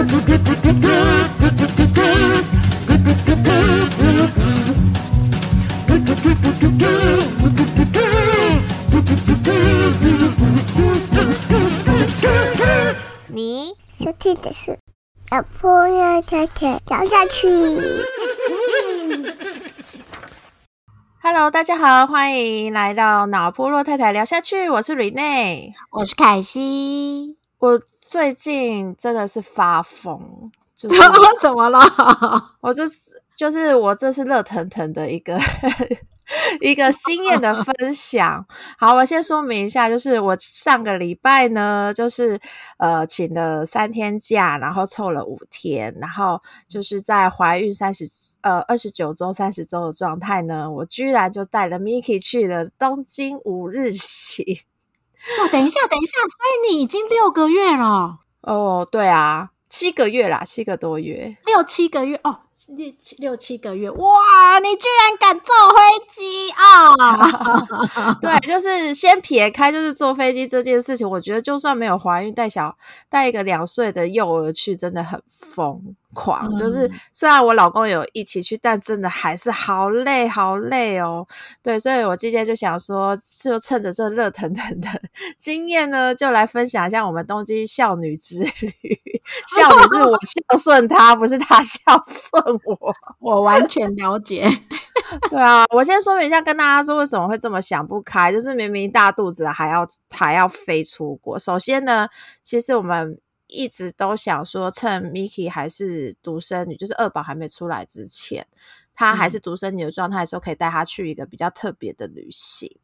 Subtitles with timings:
[0.00, 0.06] 你
[13.78, 14.78] 收听的是
[15.30, 17.46] 老婆要太太聊下去。
[21.22, 25.74] Hello，大家好，欢迎来到脑波洛太太聊下去，我是 Rene。
[25.90, 27.78] 我是凯西，我
[28.10, 31.00] 最近真的是发疯，就是
[31.40, 31.78] 怎么了？
[32.60, 32.98] 我这是
[33.36, 35.38] 就是我这是热腾腾的一个
[36.60, 38.44] 一个经验的分享。
[38.76, 42.36] 好，我先说明一下，就是我上个礼拜呢，就是
[42.78, 48.10] 呃请了三天假，然后凑了五天，然后就是在怀孕三十。
[48.42, 54.44] 呃，二十九周、三十周的状态呢，我居然就带了 Miki 去了东京五日行。
[55.40, 61.36] 哦，等一下，等一下，所以你已经六个月了，哦，对啊，七个月啦，七个多月。
[61.46, 62.40] 六七个月哦，
[62.76, 68.16] 六七六七个月，哇，你居然敢坐飞机啊！
[68.20, 72.76] 对，就是先撇开就是坐飞机这件事情，我觉得就算没有怀孕，带小
[73.08, 76.48] 带一个两岁的幼儿去，真的很疯狂。
[76.52, 81.26] 嗯就是虽然我老公有一起去，但真的还是好累好累哦。
[81.62, 84.88] 对，所以我今天就想说，就趁着这热腾腾的
[85.38, 89.00] 经验呢，就来分享一下我们东京孝女之旅。
[89.56, 92.94] 孝女是我孝顺她，不是她孝顺我。
[93.20, 94.50] 我完全了解，
[95.30, 101.38] 对啊，我先说明一下，跟大家说为什么会这么想不开，就是明明大肚子了还要还要飞出国。
[101.38, 102.08] 首先呢，
[102.42, 103.18] 其实我们
[103.50, 108.46] 一直都想说，趁 Miki 还是独生女，就是二宝还没出来之前，
[108.94, 112.76] 她还是独生女的状态的时候，可以带她去一个比较特别的旅行。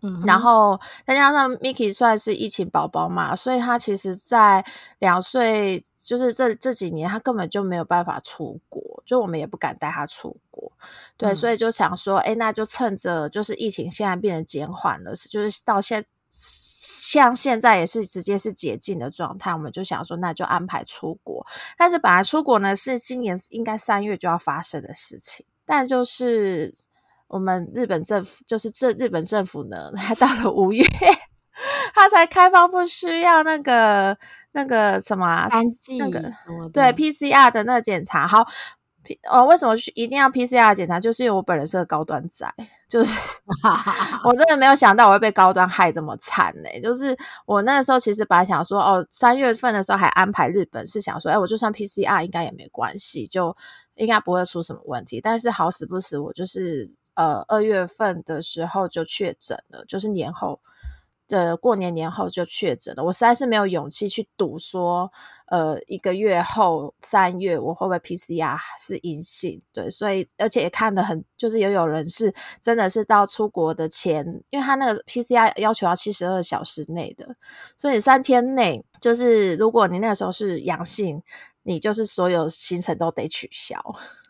[0.00, 4.64] 嗯然后再加上 Miki 算是疫情宝宝嘛，所以他其实在
[5.00, 10.70] 两岁，就是这这几年，他根本就没有办法出国，就我们也不敢带他出国。
[11.16, 16.04] 对，嗯所以就想说，哎，那就趁着就是疫情现在变得减缓了，就是到现
[17.10, 21.46] 像现在也是直接是解禁的状态，我们就想说，那就安排出国。
[21.78, 26.74] 但是本来出国呢是今年应该三月就要发生的事情，但就是
[27.26, 30.84] 我们日本政府，就是这日本政府呢， 他到了五月，
[31.94, 34.18] 他才开放不需要那个
[34.52, 36.20] 那个什么、啊、三剂那个
[36.74, 38.28] 对 PCR 的那个检查。
[38.28, 38.46] 好
[39.30, 40.98] 哦，为什么去一定要 PCR 检查？
[40.98, 42.46] 就是因为我本人是个高端仔，
[42.88, 43.18] 就是
[44.24, 53.56] 我真的没有想到我会被高端害这么惨呢、就是我那时候其实本来想说，哦，三月份的时候还安排日本，是想说，哎，我就算 PCR 应该也没关系，就
[53.96, 55.20] 应该不会出什么问题。
[55.20, 60.60] 但是好死不死，我就是呃二月份的时候就确诊了，就是年后。
[61.28, 65.12] 的过年年后就确诊了，我实在是没有勇气去赌说，
[65.48, 69.60] 呃，一个月后三月我会不会 PCR 是阴性？
[69.72, 77.36] 对，所以而且也看得很，就是也有人是真的是到出国的前，因为他那个 PCR 要求要七十二小时内的，
[77.76, 81.22] 所以三天内就是如果你那个时候是阳性，
[81.62, 83.78] 你就是所有行程都得取消。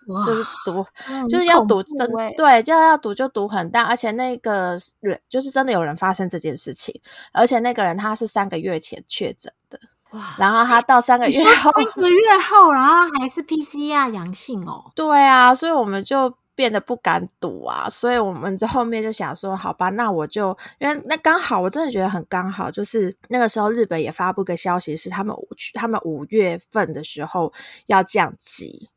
[0.09, 0.85] 哇就是赌，
[1.29, 6.99] 就是要恐赌真对，就要赌就赌很大，而且那个人就是真的有人发生这件事情，
[7.33, 9.79] 而且那个人他是三个月前确诊的，
[10.13, 27.53] 哇，然后他到三个月后，三个月后，然后还是 PCR 阳性哦，对啊，所以我们就变得不敢赌啊，所以我们在后面就想说，好吧，那我就因为那刚好，我真的觉得很刚好，就是那个时候日本也发布个消息，是他们五他们五月份的时候
[27.87, 28.89] 要降级。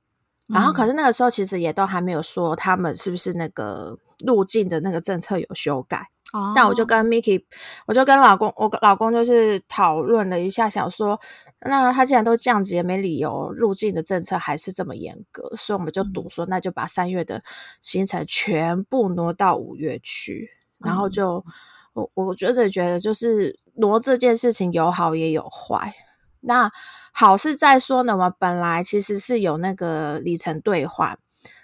[0.54, 6.10] 然后，可是那个时候其实也都还没有说他们是不是那个入境的那个政策有修改。
[6.34, 7.44] 哦但我就跟 Miki，
[7.86, 11.20] 我就跟老公，我老公就是讨论了一下，想说，
[11.60, 17.44] 那他既然都降级，也没理由入境的政策还是这么严格，所以我们就赌说，那就把三月的
[17.82, 21.44] 行程全部挪到五月去，然后就
[21.92, 25.94] 我我觉得觉得就是挪这件事情有好也有坏。
[26.42, 26.72] 那
[27.12, 31.18] 好是在说呢，我们本来其实是有那个里程兑换，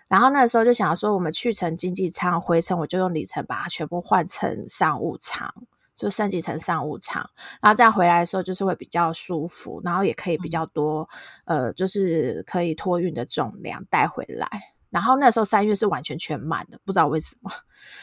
[0.08, 5.54] 然后那时候就想说，我们去程经济舱，回程我就用里程把它全部换成商务舱，
[5.96, 7.30] 就升级成商务舱，
[7.62, 11.10] 然后这样回来的时候就是会比较舒服，然后也可以比较多，
[11.46, 14.48] 呃，就是可以托运的重量带回来。
[14.90, 17.52] 然后那时候三月是完全全满的，不知道为什么。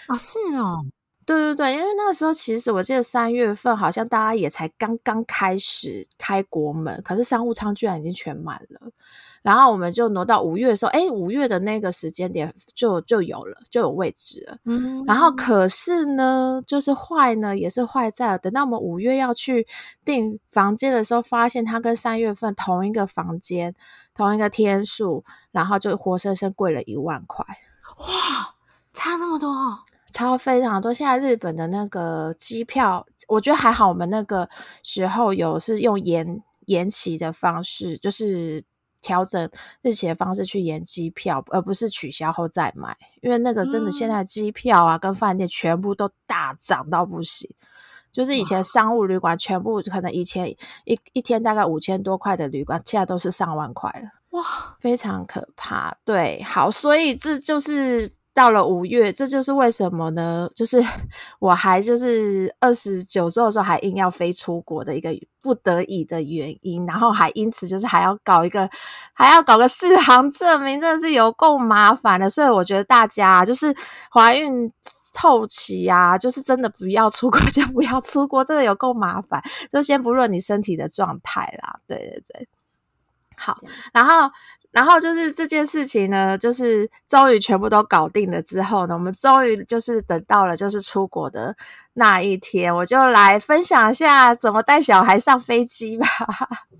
[0.08, 0.84] 哦是哦，
[1.26, 8.80] 对对对，因为那个时候其实我记得三月份好像大家也才刚刚开始开国门，可是商务舱居然已经全满了。
[9.42, 14.56] 然后我们就挪到五月的时候，哎，五月的那个时间点就就有了，就有位置了。
[14.64, 19.66] 嗯，然后可是呢，就是坏呢，也是坏在等到我们五月要去
[20.02, 23.74] 订房间的时候，发现它跟三月份同一个房间、
[24.14, 25.22] 同一个天数，
[25.52, 27.44] 然后就活生生贵了一万块。
[27.98, 28.54] 哇，
[28.94, 29.50] 差那么多，
[30.14, 30.94] 差非常多。
[30.94, 34.48] 现在日本的那个机票，我觉得还好，我们那个
[34.82, 38.64] 时候有是用延延期的方式，就是。
[39.06, 39.50] 调整
[39.82, 47.54] 日期的方式去延机票，而不是取消后再买，因为那个真的现在机票啊跟饭店全部都大涨到不行，
[48.10, 50.48] 就是以前商务旅馆全部可能以前
[50.86, 55.94] 一一天大概五千多块的旅馆，现在都是上万块了，哇，非常可怕。
[56.02, 58.10] 对，好，所以这就是。
[58.34, 60.50] 到了五月，这就是为什么呢？
[60.56, 60.82] 就是
[61.38, 65.10] 我还就是二十九周的时候，还硬要飞出国的一个
[65.40, 68.68] 不得已的原因，然后还因此就是还要搞一个，
[69.12, 72.28] 还要搞个试航证明，真的是有够麻烦的。
[72.28, 73.72] 所以我觉得大家就是
[74.12, 74.70] 怀孕
[75.12, 79.40] 凑齐啊，就是真的不要出国 就不要出国，真的有够麻烦。
[79.70, 82.48] 就先不论你身体的状态啦，对对对，
[83.36, 83.56] 好，
[83.92, 84.28] 然后。
[84.74, 91.56] 然后就是这件事情呢，就是终于全部都搞定了之后呢，我们终于就是等到了就是出国的
[91.94, 96.06] 那一天，我就来分享一下怎么带小孩上飞机吧。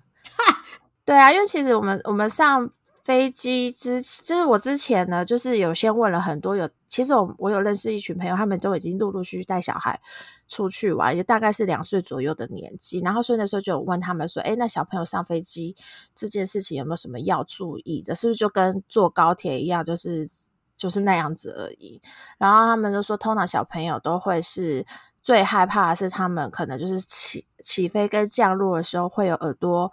[1.07, 2.69] 对啊，因为其实我们我们上。
[3.05, 10.01] 飞机之就是我之前呢，就是有先问了很多有，其实我我有认识一群朋友，他们都已经陆陆续续带小孩
[10.49, 13.01] 出去玩，也大概是两岁左右的年纪。
[13.01, 15.77] 然后所以那时候就有问他们说，哎，那小朋友上飞机
[16.15, 18.15] 这件事情有没有什么要注意的？
[18.15, 20.27] 是不是就跟坐高铁一样，就是
[20.75, 22.01] 就是那样子而已？
[22.39, 24.87] 然后他们就说，通常小朋友都会是
[25.23, 29.93] 最害怕的是他们可能就是起起飞跟降落的时候会有耳朵。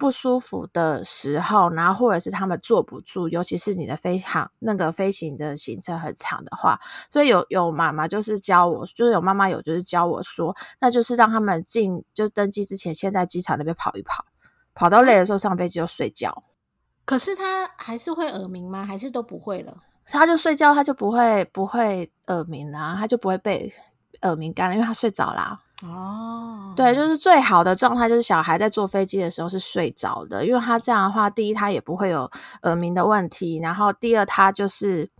[0.00, 6.80] 不舒服的时候，然后或者是他们坐不住，尤其是你的飞行那个飞行的行程很长的话，
[7.10, 14.24] 所以有有妈妈就是教我，就是有妈妈有就是教我说，那就是让他们进就登机之前，先在机场那边跑一跑，
[14.74, 16.44] 跑到累的时候上飞机就睡觉。
[17.04, 18.82] 可是他还是会耳鸣吗？
[18.82, 19.76] 还是都不会了？
[20.06, 23.70] 他就睡觉，他就不会不会耳鸣啊，他就不会被
[24.22, 25.60] 耳鸣干了，因为他睡着啦。
[25.84, 32.30] 哦，对，就是最好的状态就是小孩在坐飞机的时候是睡着的，因为他这样的话，第一他也不会有
[32.62, 35.10] 耳鸣的问题，然后第二他就是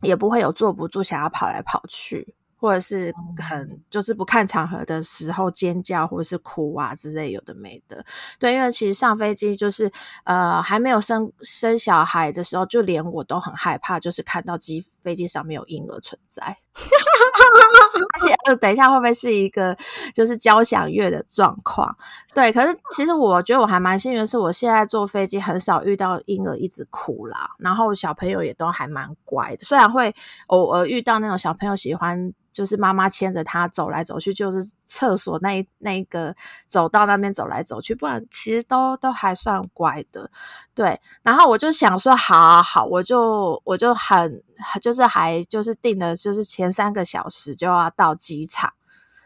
[0.00, 2.34] 也不会有坐不住想要跑来跑去。
[2.62, 3.12] 或者是
[3.44, 8.04] 很就是不看场合的时候尖叫或者是哭啊之类有的没的，
[8.38, 9.90] 对，因为其实上飞机就是
[10.22, 16.56] 呃还没有生生小孩的时候，就连我都很害怕，就是看到机飞机上面有婴儿存在，
[18.12, 19.76] 而且等一下会不会是一个
[20.14, 21.96] 就是交响乐的状况？
[22.34, 30.14] 对，可是其实我觉得我还蛮幸运的是，我现在坐飞机很少遇到婴儿一直哭啦，然后小朋友也都还蛮乖的，虽然会
[30.48, 32.32] 偶尔遇到那种小朋友喜欢。
[32.52, 40.30] 就是妈妈牵着他走来走去，就是厕所那那一个走到那边走来走去，不然其实都都还算乖的，
[40.74, 41.00] 对。
[41.22, 44.42] 然后我就想说，好好，我就我就很
[44.80, 48.70] 就是还就是定的，就是前三个小时就要到机场，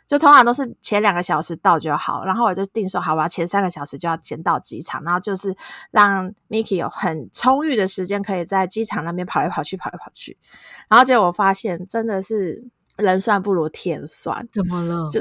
[0.06, 2.24] 就通常都是前两个小时到就好。
[2.24, 5.52] 然后我就定说，好吧，前三个小时就要先到机场，然后就是
[5.90, 10.38] 让 Miki 有很充裕的时间，可以在机场那边跑来跑去，跑来跑去。
[10.88, 12.68] 然后结果我发现，真的是。
[12.96, 15.08] 人算不如天算，怎么了？
[15.10, 15.20] 就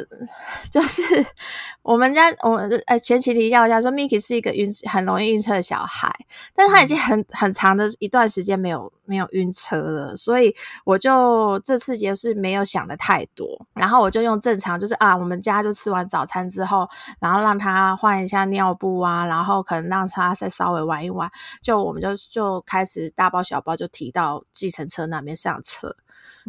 [0.71, 1.01] 就是
[1.83, 2.57] 我们家，我
[2.87, 6.13] 呃前期提要一下，说 Miki 是一个晕很容易晕车的小孩，
[6.55, 16.87] 但是他已经很很长的一段时间没有没有晕车了，所以我就这次也是没有想的太多，然后我就用正常，就是啊，我们家就吃完早餐之后，
[17.19, 21.29] 然后让他换一下尿布啊，然后可能让他再稍微玩一玩，
[21.61, 25.95] 就我们就就开始大包小包就提到计程车那边上车。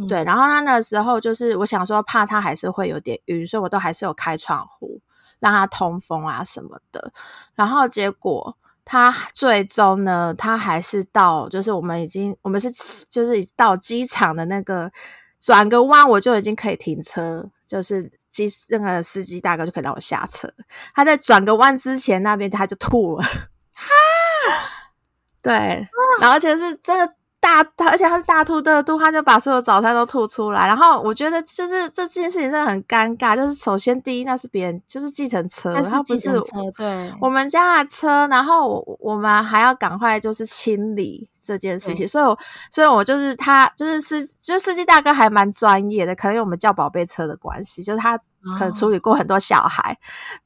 [0.09, 5.01] 对，然后他那时候就是我想说，怕他还是会有点晕，所以我都还是有开窗户
[5.39, 7.13] 让他通风啊什么的。
[7.55, 12.71] 然后结果他最终呢，他还是到，就是我们已经我们是
[13.09, 14.93] 就是到机场的那个
[15.41, 20.47] 转个弯，我就已经可以停车，就是机那个司机大哥就可以让我下车。
[20.95, 23.25] 他在转个弯之前那边他就吐了，
[25.41, 25.53] 对，
[26.21, 27.16] 然后而且是真的。
[27.41, 30.67] 大，而且他是大吐特吐，他就把所有早餐都吐出来。
[30.67, 33.37] 然后我觉得就是这件事情真的很尴尬。
[33.37, 36.29] 就是首先第一，那是别人，就是计程车，他不是
[36.77, 38.27] 对我们家的车。
[38.29, 42.37] 然后我我们还要赶快就是清理这件事情，所以
[42.71, 48.19] 所以我就是他就是司就司机大哥还蛮专业的，可能因为我们叫宝贝车的关系，就是他
[48.59, 49.97] 可能处理过很多小孩，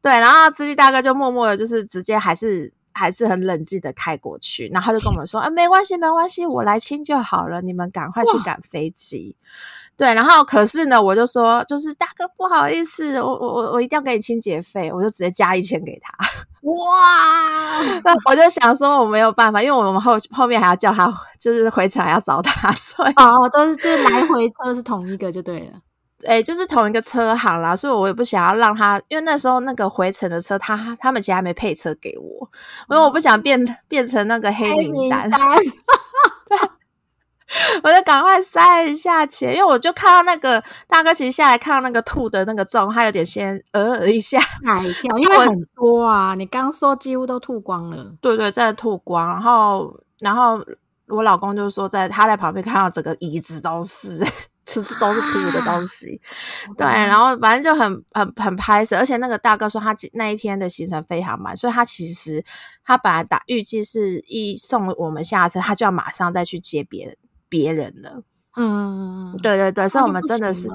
[0.02, 0.12] 对。
[0.12, 2.72] 然后司机大哥就默默的，就是直接还是。
[2.92, 9.36] 还是很冷静的开过去，然后他就跟我 们说：“啊，没关系，没关系，我来清就好了，你们赶快去赶飞机。”
[9.96, 16.16] 对，然后可是呢，我就说：“就是大哥，不好意思，我我我我一定要给你清洁费，我就直接加一千给他。”
[16.62, 17.82] 哇！
[18.04, 25.80] 那我就想说我没有办法，因为我们后后面还要叫他，就是回程还要找他，所以哦，都是就是来回车是同一个就对了。
[26.26, 32.50] 哎，就是同一个车行啦，所以我也不想要让他，因为那时候那个回程的车，他他们其实还没配车给我，
[32.90, 35.30] 因为我不想变变成那个黑名单。
[35.30, 36.58] 对，
[37.82, 50.60] 我就赶快塞一下钱，因为我就看到那个大哥其实下来看到那个吐的那个状，他有点先呃一下吓一跳， 因为很多啊，你刚说几乎都吐光了，对对，在吐光，然后然后
[51.08, 54.24] 我老公就说在他在旁边看到整个椅子都是。
[54.66, 56.20] 其实都是吐的东西，
[56.76, 62.44] 对，然后反正就很很很拍摄，而且那个大哥说他那一天的行程非常满，所以他其实
[62.84, 67.16] 他本来打预计是一送我们下车，他就要马上再去接别人
[67.48, 68.22] 别人了。
[68.56, 70.68] 嗯，对对对，所以我们真的是，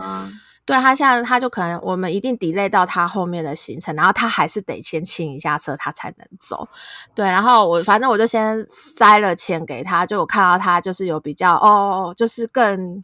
[0.65, 6.67] 对他现在他就可能我们一定 delay 到他后面的行程，然后他还是得先清一下车，他才能走。
[7.13, 13.01] 对，然后我反正我就先塞了钱给他，就我看到他就是有比较哦，就是更。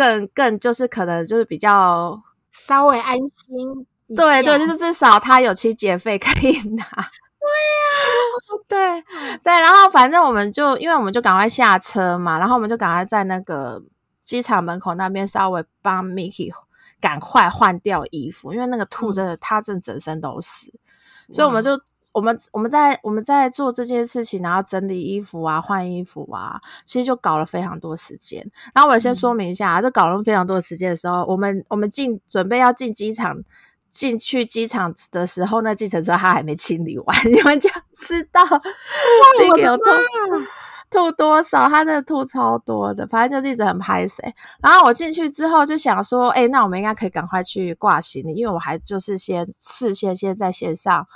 [0.00, 2.18] 更更就是可能就是比较
[2.50, 6.82] 稍微安心，对对，就是至少他有期节费可以拿。
[7.40, 13.82] 对呀， 对对，然后反正我们就因为我们就赶快下车嘛，然后我们就赶快在那个
[14.22, 16.50] 机场门口那边稍微帮 Miki
[16.98, 20.72] 赶快换掉衣服，因为那个兔真的他真整身都是，
[21.30, 21.78] 所以我们就。
[22.12, 28.44] 我们我们在我们在做这件事情，然后整理衣服啊、换衣服啊，其实就搞了非常多时间。
[28.74, 33.36] 然后我先说明一下啊，这搞了非常多时间的时候，我们我们进准备要进机场，
[33.92, 39.84] 进去机场的时候，那计程车他还没清理完，你们就知道我的吐
[40.90, 44.34] 吐多少，他的吐超多的，反正就一直很拍谁。
[44.60, 51.06] 然后我进去之后就想说，哎，那我们应该可以赶快去挂行李，因为我还就是先事先先在线上。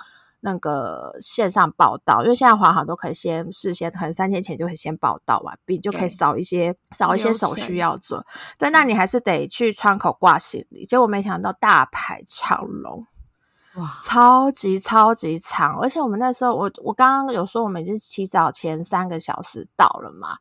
[0.45, 8.27] 那个线上报道，因为现在华航都可以先事先，可能三天前就可以先报道完毕，就可以少一些少一些手续要做。
[8.59, 10.85] 对，那你还是得去窗口挂行李。
[10.85, 13.07] 结果没想到大排长龙，
[13.77, 15.81] 哇，超级超级长！
[15.81, 20.37] 而且我们那时候，我我刚刚有说我们已经起早前三个小时到了嘛，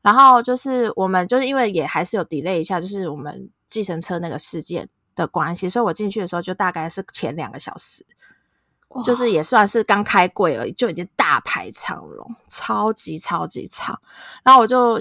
[0.00, 8.06] 然后就是我们就是因为也还是有 delay 一下，就是我们计程车那个事件的关系，所以我进去的时候就大概是前两个小时。
[9.04, 13.98] 就是也算是刚开柜而已，就已经大排长龙，超级超级长。
[14.42, 14.98] 然后我就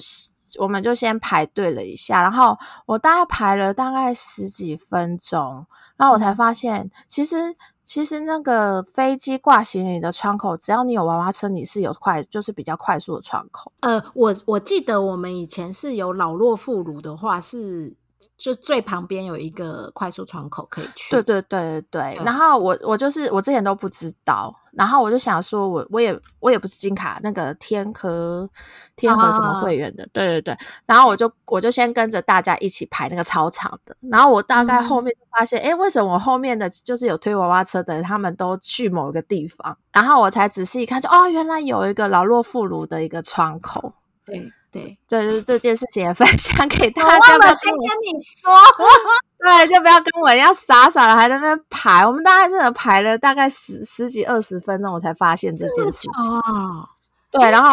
[0.59, 5.65] 我们就先排队了一下，然后我大概排了大概十几分钟，
[5.97, 13.71] 然后我才发现，其实其实那个飞机挂行李的窗口，只要你有娃娃车，你是有快就是比较快速的窗口。
[13.81, 17.95] 呃，我我记得我们以前是有老弱妇孺的话是。
[18.37, 21.11] 就最旁边有一个快速窗口可以去。
[21.11, 22.23] 对对对对对。
[22.23, 28.49] 然后我我就是我之前都不知道，然后我就想说，我我也我也不是金卡那个天河
[28.95, 30.57] 天河什么会员的，对对对。
[30.85, 33.95] 然后我就我就先跟着大家一起排那个操场的。
[34.09, 39.77] 然后我大概后面就发现，哎，为什么我后面的就是有推娃娃车的，他们都去某一个地方？
[39.93, 43.93] 然后我才仔细一看，就哦，原来有一个老弱妇孺的一个窗口。
[44.25, 44.51] 对。
[44.71, 47.07] 对，对， 就是这件事情也分享给大家。
[47.07, 48.55] 我忘了 先跟你说，
[49.37, 52.07] 对，就不要跟我一样傻傻的还在那边排。
[52.07, 56.11] 我们大概真的排了大概十十几二十分钟，我才发现这件事情。
[56.33, 56.87] 哦，
[57.29, 57.69] 对，然后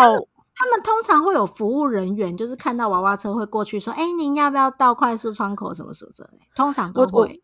[0.54, 7.40] 他们通常会有服务人员，就是看到娃娃车会过去说：“哎，您要不要到快速窗口什么什么之类。”通常都会。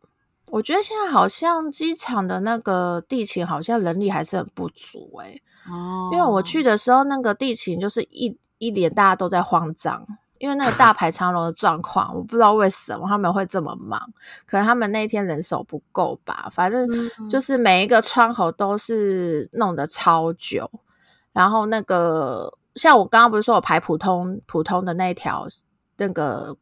[0.50, 5.40] 我觉得现在好像机场的那个地勤好像人力还是很不足哎。
[5.70, 8.36] 哦，因为我去的时候，那个地勤就是一。
[8.66, 10.06] 一脸大家都在慌张，
[10.38, 14.00] 因为那个大排长龙的状况，我不知道为什么他们会这么忙，
[14.46, 16.48] 可能他们那天人手不够吧。
[16.52, 16.88] 反正
[17.28, 20.70] 就是每一个窗口都是弄得超久，
[21.32, 25.46] 然后那个像我刚刚不是说我排普通普通的那一条，
[25.96, 26.56] 那个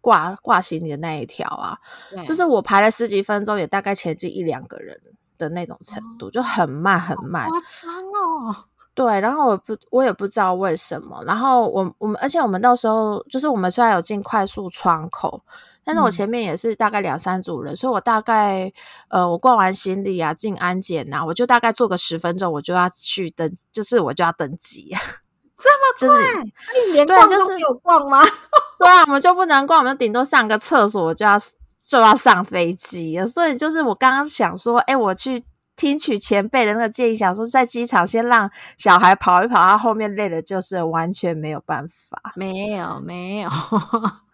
[0.00, 1.78] 挂挂行李的那一条啊，
[2.24, 5.00] 就是我排了十几分钟，也大概前进一两个人
[5.36, 8.64] 的那种程度，就很慢很慢，夸张哦。
[8.94, 15.42] 对，然后我不我也不知道为什么，然后我我们而且我们到时候就是我们虽然有进快速窗口，
[15.84, 18.72] 但是我前面也是大概两三组人，所以我大概
[19.08, 24.94] 呃我逛完行李啊进安检呐，我就大概坐个十分钟，我就要去登，就是我就要登机。
[25.98, 26.44] 这么快？
[26.86, 28.22] 你连逛都没有逛吗？
[28.78, 31.36] 对啊，我们就不能逛，我们顶多上个厕所我就要
[31.84, 33.26] 就要上飞机了。
[33.26, 35.44] 所以就是我刚刚想说，哎，我去。
[35.76, 42.32] 听取前辈的那个建议，想说在机场先让小孩跑一跑，他后面累了就是完全没有办法。
[42.36, 43.50] 没有，没有，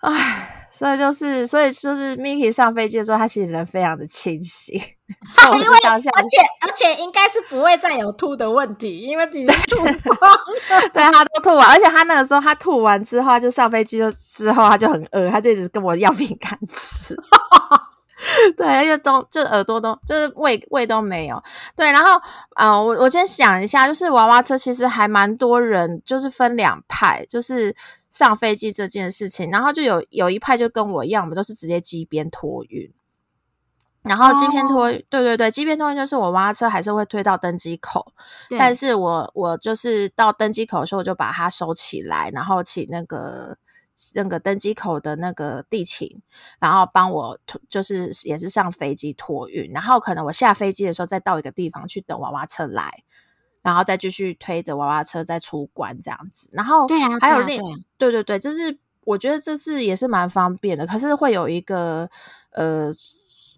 [0.01, 4.81] 唉，所以就是，所以就是 Miki 上飞机的时候，他其实人非常的清醒。
[5.55, 9.77] 因为而且而且应该是不会再有吐的问题，因为你吐
[10.15, 10.39] 光，
[10.95, 17.17] 对他都吐完，而且他那个时候他吐完之后，就上飞机就之后他就很饿，他就一直跟我要饼干吃。
[18.57, 21.43] 对，都就耳朵都就是胃胃都没有。
[21.75, 22.21] 对，然后
[22.57, 27.75] 呃，我我先想一下，就是娃娃车其实还蛮多人，就是分两派，就是
[28.11, 32.93] 上飞机这件事情，然后就有有一派就跟我一样，我们都是直接机边托运。
[34.03, 38.13] 然后机边托，对对对，机边托运就是我娃娃车还是会推到登机口，
[38.59, 43.57] 但是我我就是到登机口的时候，我就把它收起来，然后请那个。
[44.15, 46.21] 那个登机口的那个地勤，
[46.59, 47.39] 然后帮我
[47.69, 53.05] 就是也是上飞机托运，然后可能我下飞机的时候再到一个地方去等娃娃车来，
[53.63, 56.49] 然后再继续推着娃娃车再出关这样子。
[56.53, 57.61] 然后对啊，还有另
[57.99, 62.11] 对对对，就是我觉得这是也是蛮方便的，可是会有一个
[62.53, 62.93] 呃。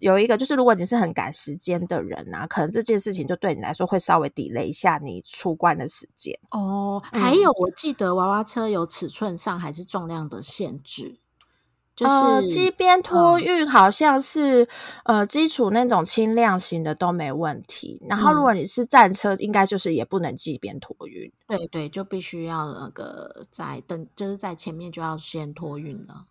[0.03, 7.01] 有一个就是，如果你是很赶时间的人啊，可能这件事情就对你来说会稍微 delay 一下你出关的时间哦。
[7.05, 11.19] 还有，我记得娃娃车有尺寸上还是重量的限制，
[11.95, 14.67] 就是机边托运好像是
[15.05, 18.01] 呃基础那种轻量型的都没问题。
[18.09, 21.31] 然后如果你是战车，应该就是也不能机边托运。
[21.47, 26.25] 对对，就必须要那个在等，就是在前面就要先托运了。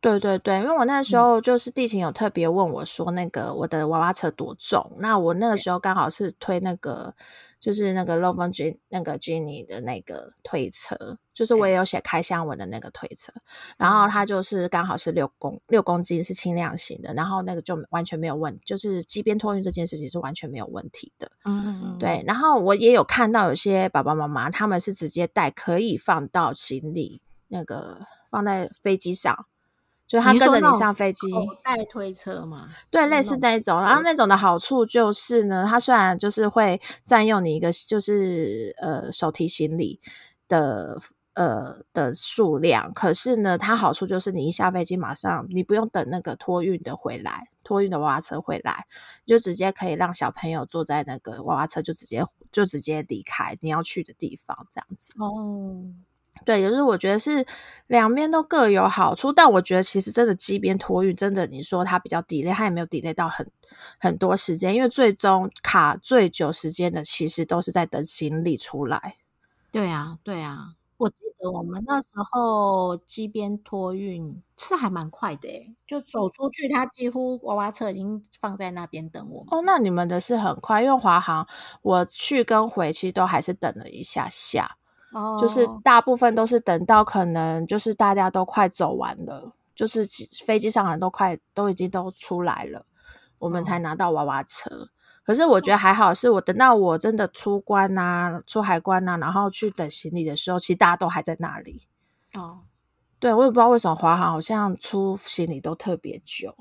[0.00, 4.92] 对对对，因为我那时候就是地勤有特别问我说，那个我的娃娃车多重？
[5.00, 7.12] 那我那个时候刚好是推那个，
[7.58, 13.32] 就是那个 l o v e n J 那个 Jenny 的那个推车，就是我也有写开箱文的那个推车，
[13.76, 21.28] 然后它就是刚好是六公六公斤是轻量型的，然后那个就完全没有问，就是机边托运这件事情是完全没有问题的。
[21.44, 22.22] 嗯嗯嗯，对。
[22.24, 29.46] 然后我也有看到有些爸爸妈妈他们是直接带可以放到行李那个放在飞机上。
[30.08, 31.28] 就他跟着你上飞机，
[31.62, 32.70] 带推车嘛？
[32.90, 33.78] 对，类似那种。
[33.78, 40.00] 然后那种的好处就是呢，它虽然就是会占用你一个就是呃手提行李
[40.48, 40.98] 的
[41.34, 48.86] 呃的数量，可是呢，它好处就是你一下飞机马上你不用等那个托运的回来，托运的娃娃车回来，
[49.26, 55.12] 就直接可以让小朋友坐在那个娃娃车就直接就直接离开你要去的地方，这样子。
[55.18, 55.92] 哦。
[56.44, 57.44] 对，就是我觉得是
[57.86, 63.50] 两边都各有好处，但我觉得其实真的机边托运，真的你说它比较 delay，它也没有 delay 到很
[63.98, 69.16] 很多时间，因为最终卡最久时间的其实都是在等行李出来。
[69.70, 79.44] 对啊，对啊，我记得我们那时候机边托运是还蛮快的诶，就走出去，它几乎娃娃车已经放在那边等我。
[79.50, 81.46] 哦，那你们的是很快，因为华航
[81.82, 84.76] 我去跟回其实都还是等了一下下。
[85.40, 90.06] 就是大部分都是等到可能就是大家都快走完了，就是
[90.44, 92.84] 飞机上人都快都已经都出来了，
[93.38, 94.88] 我们才拿到娃娃车。
[95.24, 101.86] 可是我觉得还好，是我等到我真的出关呐、出海关呐，然后去等行李的时候，其实大家都还在那里。
[102.34, 102.60] 哦，
[103.18, 106.54] 对，我也不知道为什么华航好像出行李都特别久。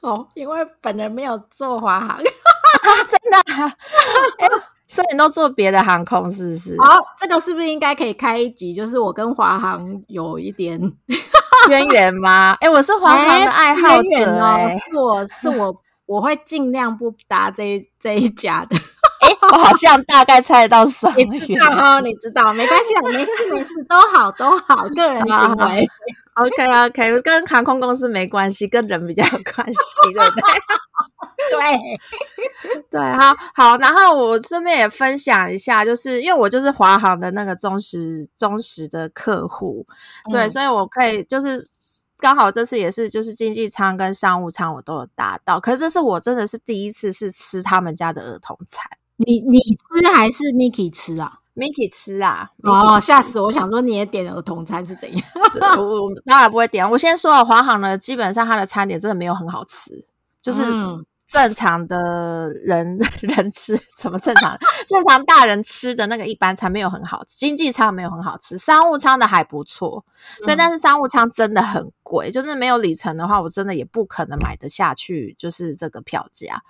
[0.00, 2.18] 哦，因为本人没有坐华航，
[3.08, 3.76] 真的。
[4.88, 6.76] 所以你都坐别的航空是不是？
[6.80, 8.72] 好，这个是不是应该可以开一集？
[8.72, 10.80] 就是我跟华航有一点
[11.68, 12.56] 渊源吗？
[12.60, 18.76] 哎，我是华航的爱好者哦，是我是我 我会尽量不搭这这一家的。
[19.20, 21.14] 哎，我好像大概猜到什么？
[21.16, 25.88] 你知道哦，你知道，没关系，没事没事，都好都好，个人行为。
[26.34, 30.44] OK OK，跟航空公司没关系，跟人比较有关系，对不对？
[31.50, 33.76] 对 对，好好。
[33.78, 39.84] 然后我顺便也分享一下，就是因为我就是华航的那个忠实忠实的客户，
[40.30, 41.60] 对，所以我可以就是
[42.18, 48.84] 刚好这次也是就是经济舱跟商务舱我都有搭到，可是这是我真的是第一次是吃他们家的儿童餐。
[49.18, 52.48] 你你吃还是 Miki 吃啊？Miki 吃啊！
[52.62, 53.46] 哦，吓死我！
[53.46, 55.24] 我想说你也点儿童餐是怎样？
[55.76, 56.88] 我我当然不会点。
[56.88, 59.92] 我先说啊，华航呢，基本上它的餐点真的没有很好吃，
[60.40, 60.62] 就是
[61.26, 64.56] 正常的人 人吃，什么正常？
[64.86, 70.04] 正常大人吃的那个一般餐没有很好吃，经济舱没有很好吃，商务舱的还不错。
[70.46, 76.62] 对，但是商务舱真的很贵，就是没有里程的话，我真的也不可能买得下去，就是这个票价。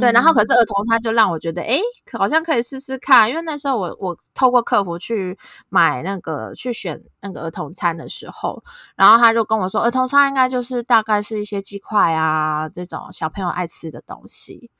[0.00, 1.78] 对，然后可是儿童餐就让我觉得，哎，
[2.18, 5.36] 好像可以试试看，因为那时候我我透过客服去
[5.68, 8.64] 买那个去选那个儿童餐的时候，
[8.96, 14.70] 然后他就跟我说，儿童餐应该就是大概是一些鸡块啊这种小朋友爱吃的东西。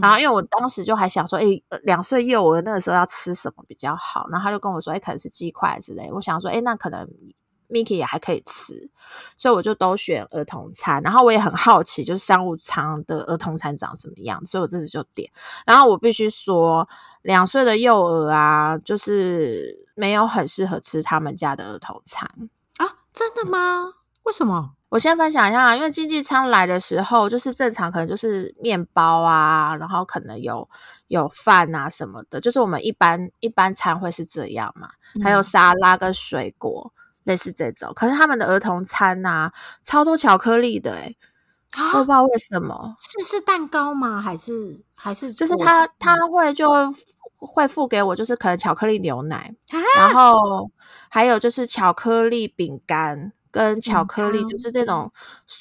[0.00, 1.44] 然后因为我当时就还想说，哎，
[1.82, 4.26] 两岁幼儿那个时候要吃什么比较好？
[4.30, 6.10] 然后他就跟我说，哎，可能是鸡块之类。
[6.12, 7.08] 我想说，哎，那可能。
[7.68, 8.88] Miki 也还可以吃，
[9.36, 11.02] 所以我就都选儿童餐。
[11.02, 15.30] 然后我也很好奇，就是商务舱的儿童餐长什么样，所以我这次就点。
[15.66, 16.88] 然后我必须说，
[17.22, 22.28] 两岁的幼儿啊，就是没有很适合吃他们家的儿童餐
[22.78, 22.86] 啊？
[23.12, 23.94] 真的吗？
[24.24, 24.70] 为什么？
[24.90, 30.68] 我先分享一下，因为经济舱来的时候，就是正常可能就是面包啊，然后可能有
[31.08, 34.88] 有饭啊什么的，就是我们一般一般餐会是这样嘛，
[35.22, 36.92] 还有沙拉跟水果。
[37.24, 39.50] 类似这种，可是他们的儿童餐呐，
[39.82, 41.14] 超多巧克力的哎，
[41.94, 44.20] 我不知道为什么，是是蛋糕吗？
[44.20, 46.70] 还是还是就是他他会就
[47.38, 49.54] 会付给我，就是可能巧克力牛奶，
[49.98, 50.70] 然后
[51.08, 55.10] 还有就是巧克力饼干跟巧克力，就是那种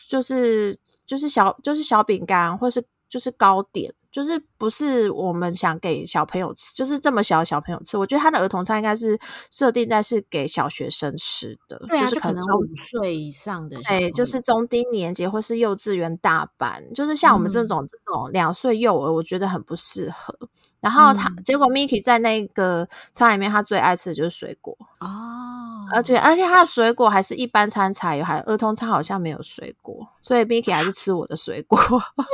[0.08, 3.93] 就是就是小就是小饼干或是就是糕点。
[4.13, 7.97] 就是不是我们想给小朋友吃，就是这么小的小朋友吃。
[7.97, 20.38] 我觉得他的儿童餐应该是设定在是给小学生吃的，就是可能五岁以上的，对，就是中低年级或是幼稚园大班，就是像我们这种这种两岁幼儿，我觉得很不适合。
[20.84, 31.80] 然后他结果 Miki 在那个餐里面，他最爱吃的就是水果哦，而且而且他的水果还是一般餐才有，还儿童餐好像没有水果，所以 Miki 还是吃我的水果。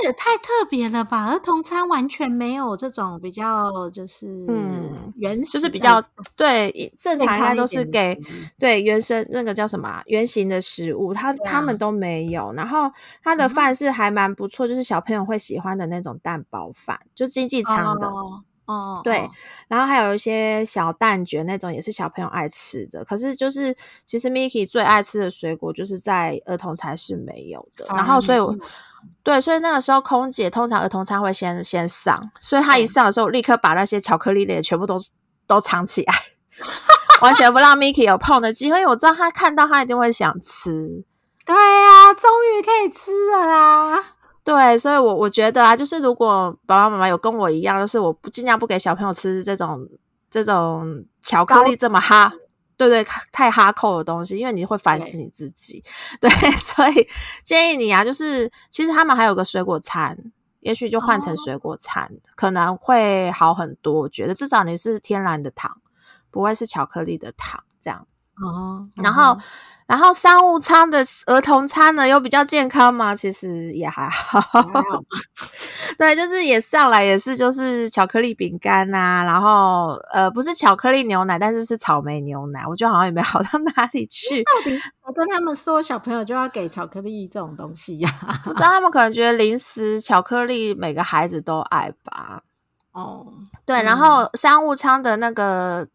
[0.02, 1.28] 这也太特别了吧！
[1.28, 6.02] 儿童餐完全没有这种比较，就是嗯，原始就是比较
[6.36, 8.20] 对正常应该都是给
[8.58, 12.52] 对原生那个叫什么原形的食物，他他们都没有。
[12.54, 12.92] 然后
[13.24, 18.08] 他的饭是还蛮不错，就是小朋友会喜欢的那种蛋包饭，就经济舱的。
[18.08, 18.39] 哦，
[19.04, 19.30] 对，
[19.68, 23.04] 然后还有一些小蛋卷那种，也是小朋友爱吃的。
[23.04, 27.86] 可是就是其实 Miki 最爱吃的水果，就是在儿童餐是没有的。
[27.90, 28.56] 然后所以我，
[29.24, 34.98] 对，所以那个时候空姐通常儿童餐会先先上，所以她一上的时候，立刻把那些巧克力类全部都
[35.48, 36.14] 都藏起来，
[37.22, 38.80] 完全不让 Miki 有碰的机会。
[38.80, 41.04] 因为我知道他看到他一定会想吃。
[41.46, 44.04] 对啊，终于可以吃了啦！
[44.50, 49.88] 对，所以，我我觉得啊，就是如果爸爸妈妈有跟我一样，就是我不尽量不给小朋友吃这种
[50.28, 52.34] 这种巧克力这么哈，
[52.76, 55.84] 对对，太哈扣的东西，因为你会烦死你自己。
[56.20, 57.08] 对，所以
[57.44, 60.18] 建议你啊，就是其实他们还有个水果餐，
[60.62, 63.94] 也许就换成水果餐，可能会好很多。
[64.00, 65.78] 我觉得至少你是天然的糖，
[66.32, 68.08] 不会是巧克力的糖这样。
[68.42, 69.38] 哦，然后。
[69.90, 74.40] 然后商务舱的儿童餐呢，又比较健康嘛，其实也还好。
[75.98, 84.44] 对，就是也上来也是就是巧克力饼干呐，然后呃不是巧克力牛奶，但是是草莓牛奶，我觉得好像也没好到哪里去。
[84.44, 88.12] 到底我跟他们说，小朋友就要给巧克力这种东西呀？
[88.46, 92.44] 不知道他们可能觉得零食巧克力每个孩子都爱吧。
[92.92, 93.26] 哦，
[93.66, 95.88] 对，然后商务舱的那个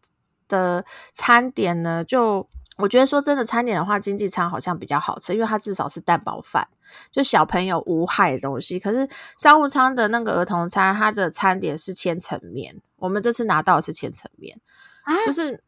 [0.49, 2.45] 的餐点呢，就。
[2.77, 6.67] 我觉得说真的，餐点的话，经济舱好像比较好吃，因为它至少是蛋包饭，
[7.11, 8.79] 就小朋友无害的东西。
[8.79, 9.07] 可是
[9.37, 14.59] 商务舱的那个儿童餐，它的餐点是千层面，我们这次拿到的是千层面，
[15.25, 15.63] 就是。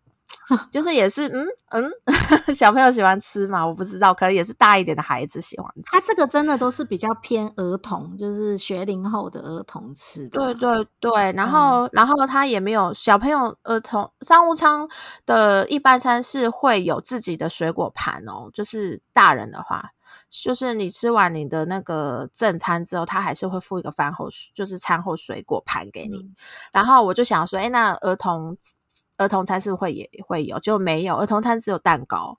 [0.71, 1.91] 就是也是嗯嗯，
[2.55, 3.65] 小朋友喜欢吃嘛？
[3.67, 5.81] 我不知道，可能也是大一点的孩子喜欢吃。
[5.91, 10.39] 它这个真的都是比较偏儿童，就是学龄后的儿童吃的。
[10.39, 14.88] 对对对，然后然后他也没有小朋友儿童商务舱
[15.25, 18.49] 的一般餐是会有自己的水果盘哦。
[18.53, 19.91] 就是大人的话，
[20.29, 26.25] 就是你吃完你的那个正餐之后，他还是会附一个饭后就是餐后水果盘给你。
[26.71, 28.55] 然后我就想说，哎，那儿童。
[29.17, 32.38] 儿童餐是会也会有，就没有儿童餐只有蛋糕，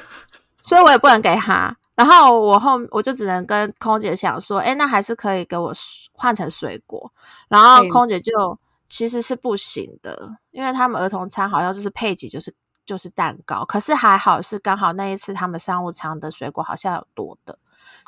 [0.62, 1.76] 所以我也不能给他。
[1.94, 5.72] 然后我后我就只能跟空姐想说，哎，那还是可以给我
[6.12, 7.12] 换成水果。
[7.48, 12.54] 然后空姐就其实是不行的，因为他们儿童餐好像就是配给就是
[12.86, 17.58] 就是蛋糕，可是还好是刚好那一次他们商务舱的水果好像有多的，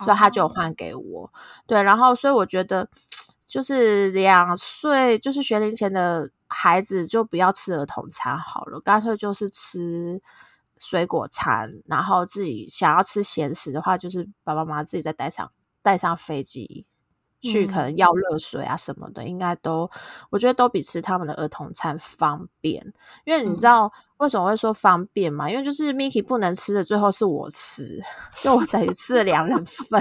[0.05, 1.33] 所以他就换给我。
[1.67, 2.89] 对，然后所以我觉得
[3.47, 6.31] 就是两岁就是学龄前的。
[6.53, 10.21] 孩子就不要吃儿童餐好了，干脆就是吃
[10.79, 11.73] 水果餐。
[11.87, 15.51] 然后自己想要吃咸食的话，就是爸爸妈妈自己再带上
[15.83, 16.87] 带上飞机
[17.41, 19.91] 去可能要热水啊什么的，应该都
[20.31, 22.93] 我觉得都比吃他们的儿童餐方便。
[23.25, 25.51] 因为你知道为什么会说方便吗？
[25.51, 28.01] 因为就是 Miki 不能吃的，最后是我吃，
[28.43, 30.01] 就我等于吃了两人份。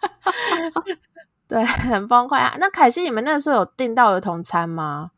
[1.48, 2.56] 对，很崩溃啊！
[2.58, 5.12] 那凯西，你们那时候有订到儿童餐吗？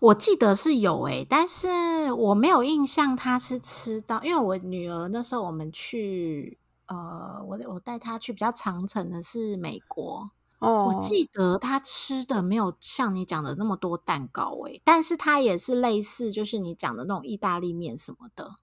[0.00, 18.56] 我记得是有诶，但是我没有印象他是吃到，因为我女儿那时候我们去，呃，我我带她去比较长城的是美国，哦，我记得她吃的没有像你讲的那么多蛋糕诶，但是她也是类似，就是你讲的那种意大利面什么的。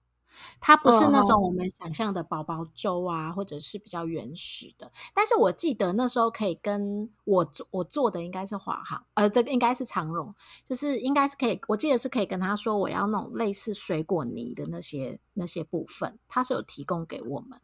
[0.60, 4.90] 它不是那种我们想象的宝宝粥啊，或者是比较原始的。
[5.14, 11.60] 但是我记得那时候可以跟我做我做的应该是华航，呃，这个应该是长荣，就是应该是可以。
[11.68, 17.60] 我记得是可以跟他说我要那种类似水果泥的那些那些部分，他是有提供给我们，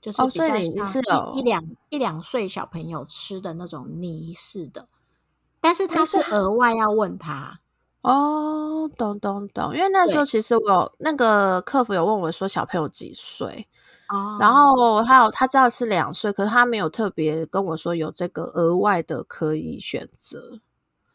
[0.00, 4.88] 就是比较像一两一两岁小朋友吃的那种泥似的。
[5.60, 7.60] 但是他是额外要问他。
[8.02, 13.66] 哦，懂懂懂，因为那时候其实我那个客服有问我说小朋友几岁，
[14.08, 20.60] 哦，然后还有他知道是两岁，可是他没有特别跟我说有这个额外的可以选择。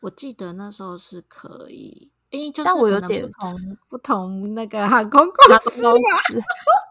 [0.01, 5.85] 我记得那时候是可以，诶，就是我有点不同不同那个航空公司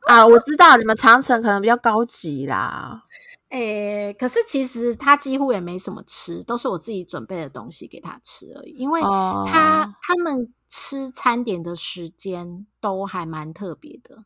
[0.08, 3.04] 啊，我知道你们长城可能比较高级啦。
[3.52, 8.70] 诶，可是其实他几乎也没什么吃，都是我自己准备的东西给他吃而已。
[8.72, 9.02] 因为
[9.44, 14.24] 他他们吃餐点的时间都还蛮特别的，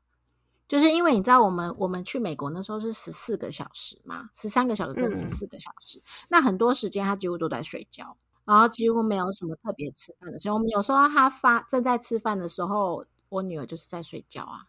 [0.68, 10.54] 就是因为你知道，我们我们去美国那时候是十四个小时嘛，十三个小时跟十四个小时，那很多时间他几乎都在睡觉，然后几乎没有什么特别吃饭的时候。
[10.56, 14.66] 我们有时候他发正在吃饭的时候，我女儿就是在睡觉啊，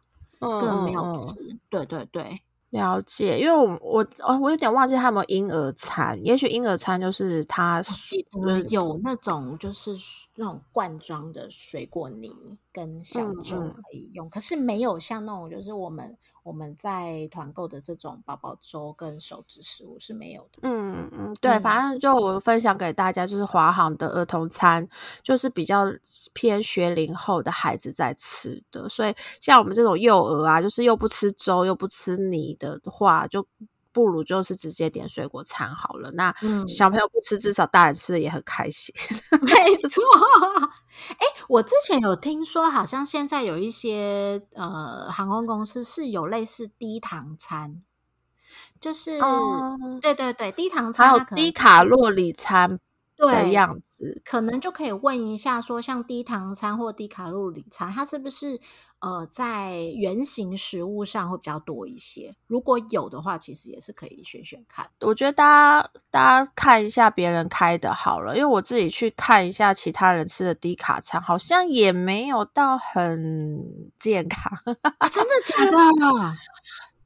[0.58, 1.36] 根本没有吃。
[1.70, 2.42] 对对对。
[2.72, 9.92] 了解，因为我我哦，我有点忘记他有没有婴儿餐，也许婴儿餐就是他记得有那种就是
[10.38, 16.18] 那种罐装的水果泥跟小粥可以用，可是没有像那种就是我们。
[16.44, 20.60] 我们在团购的这种宝宝粥跟手指食物是没有的。
[20.62, 24.88] 嗯嗯，对，反正就我分享给大家，就是华航的儿童餐，
[25.22, 25.84] 就是比较
[26.32, 28.88] 偏学龄后的孩子在吃的。
[28.88, 33.46] 所以像我们这种幼儿啊，就是又不吃粥又不吃泥的话，就
[33.98, 36.12] 不如就是直接点水果餐好了。
[36.12, 36.32] 那
[36.68, 38.94] 小朋友不吃，至少大人吃的也很开心。
[39.42, 39.54] 没
[39.90, 40.04] 错。
[41.10, 47.80] 哎，我之前有听说，好像现在有一些呃航空公司是有类似低糖餐，
[48.80, 49.20] 就是
[50.00, 52.80] 对对对，低糖餐还有低卡路里餐。
[53.18, 58.60] 的样子，可能就可以问一下，说像低糖餐或低卡路里餐，它是不是
[59.00, 62.36] 呃在原型食物上会比较多一些？
[62.48, 64.90] 如果有的话，其实也是可以选选看。
[65.02, 73.64] 我觉得大家大家看一下别人开的好了，因为我自己去看一下其他人吃的低卡餐，好像也没有到很
[73.98, 74.52] 健康
[75.00, 75.10] 啊！
[75.10, 75.78] 真的假的？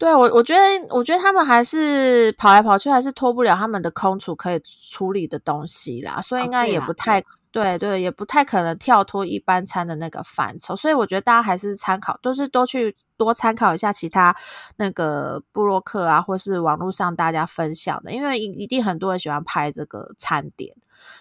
[0.02, 4.60] 对我，我觉得，我觉得他们还是跑来跑去，还是脱不了他们的空储可以
[4.90, 7.24] 处理的东西啦，所以应该也不太。
[7.52, 14.34] 对对，也不太可能跳脱一般餐的那个范畴，所以我觉得大家还是参考，都是多去多参考一下其他
[14.78, 20.74] 那个布洛克啊，或是网络上大家分享的，因为一一定很多人喜欢拍这个餐点。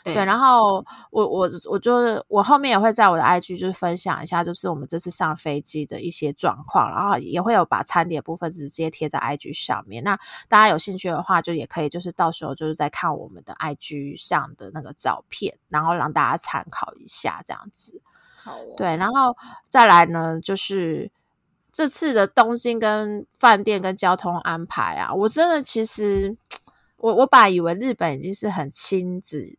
[0.03, 10.03] 对，然后我我我就是我后面也会在我的 IG 就是分享一下，就是我们这次上飞机的一些状况，然后也会有把餐点部分直接贴在 IG 上面。
[10.03, 18.01] 那大家有兴趣的话，就也可以就是到时候就是在看我们的 IG 上的那个照片，然后让大家参考一下这样子。
[18.43, 19.37] 好，对，然后
[19.69, 21.11] 再来呢，就是
[21.71, 26.35] 这次的东京跟饭店跟交通安排啊，我真的其实
[26.97, 29.59] 我我本来以为日本已经是很亲子。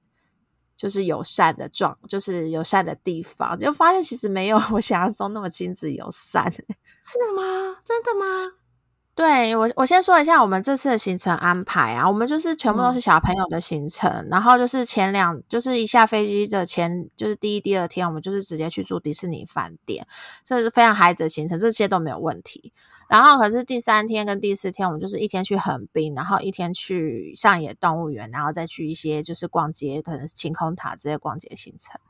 [0.81, 6.59] 就是友善的状，就是友善的地方，就发现其实没有 我想象中那么亲子友善，是
[7.37, 7.77] 吗？
[7.85, 8.25] 真的吗？
[9.21, 20.07] 对我，我先说一下我们这次的行程安排啊，我们就是全部都是小朋友的行程，然后就是前两，就是一下飞机的前，就是第一、第二天，我们就是直接去住迪士尼饭店，
[20.43, 22.73] 这是非常孩子的行程，这些都没有问题。
[23.07, 32.01] 然后可是第三天跟第四天，我们就是一天去横滨，然后一天去上野动物园，然后再去一些就是逛街，可能是晴空塔这些逛街行程。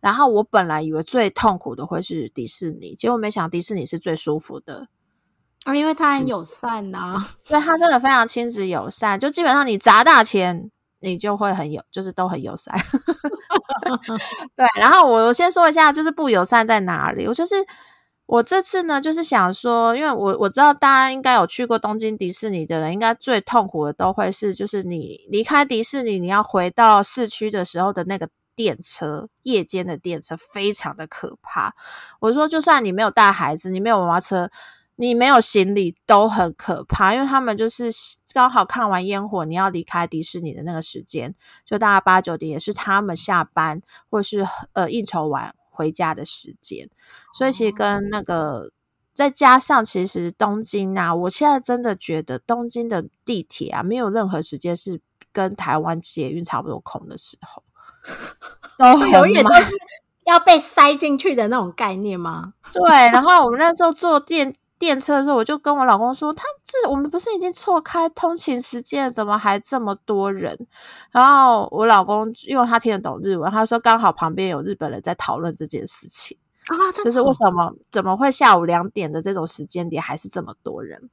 [0.00, 4.88] 然后我本来以为最痛苦的会是迪士尼，结果没想到迪士尼是最舒服的。
[5.68, 12.74] 啊，因为他很友善呐， 对他真的非常亲子友善，就基本上你砸大钱，你就会很友，就是都很友善。
[14.56, 17.26] 对，然后我我先说一下，就是不友善在哪里？
[17.28, 17.54] 我就是
[18.24, 28.26] 我这次呢，就是想说，因为我我知道大家应该有去过东京迪士尼的人，应该最痛苦的都会是，就是你离开迪士尼，你要回到市区的时候的那个
[28.56, 31.74] 电车，夜间的电车非常的可怕。
[32.20, 34.50] 我说，就算你没有带孩子，你没有娃娃车，
[35.00, 37.90] 你没有行李，都很可怕，因为他们就是
[38.32, 41.34] 刚好看完烟火，你要离开迪士尼的那个时间，
[41.64, 43.80] 就大概八九点，也是他们下班
[44.10, 45.54] 或是呃应酬完。
[45.70, 46.90] 回家的时间，
[47.32, 48.72] 所以其实跟那个
[49.14, 57.62] 再加上，其实东京啊，我现在真的觉得东京的地铁啊，没有任何时间是跟台湾捷运差不多空的时候，
[58.76, 59.70] 都永远都是
[60.26, 62.54] 要被塞进去的那种概念吗？
[62.72, 62.82] 对。
[63.12, 64.56] 然后我们那时候坐电。
[64.78, 70.56] 电车的时候，我就跟我老公说：“他这我们不是已经错开通勤时间，怎么还这么多人？”
[71.10, 81.10] 然后我老公因为他听得懂日文，他说刚好旁边有日本人在讨论这件事情啊，就是为什么怎么会下午两点的这种时间点还是这么多人？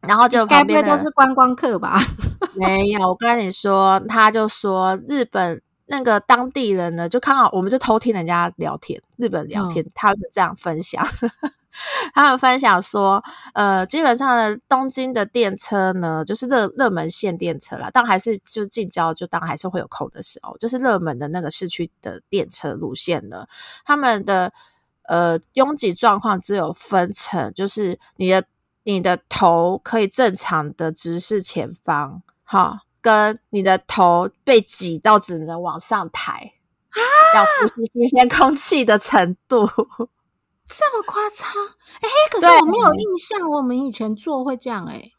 [0.00, 1.98] 然后就该不会都是观光客吧？
[2.54, 11.06] 没有，我跟你说，他就说日本那个当地人呢，就看好我们就偷听人家聊天，日本聊天，他们这样分享。
[12.14, 13.22] 他们分享说，
[13.54, 23.46] 呃，基本上呢，东京的电车呢，就是热热门线电车啦，但还是就近郊，就当然还是会有空的时候，就是热门的那个市区的电车路线呢，
[23.84, 24.52] 他们的
[25.08, 28.44] 呃拥挤状况只有分成，就是你的
[28.84, 36.52] 你的头可以正常的直视前方，哈，跟你的头被挤到只能往上抬，
[37.34, 39.66] 要呼吸新鲜空气的程度。
[40.76, 41.48] 这么夸张？
[42.00, 45.10] 哎，可是我没有印象，我们以前做会这样哎。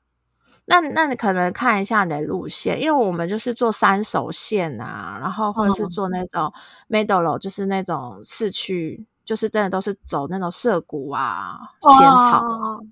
[0.66, 6.52] 那那你可能看一下你的路线，因为我们就是做三手线啊，然后或者是做那种
[6.90, 12.44] middle，就是那种市区，就是真的都是走那种涩谷啊、浅草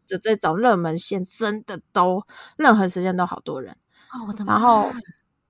[0.07, 2.21] 的这种热门线，真的都
[2.57, 3.71] 任何时间都好多人。
[4.13, 4.43] 哦，我的！
[4.45, 4.91] 然后。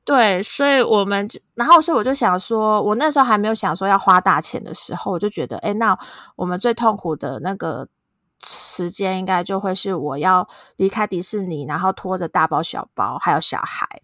[0.04, 5.98] 对，所以我们就，然后所以我就想说，我那时候还没有想说要花大钱的时候，我就觉得，哎，那
[6.36, 7.88] 我们最痛苦的那个
[8.44, 14.02] 时间，应该就会是我要离开迪士尼，然后拖着大包小包，还有小孩，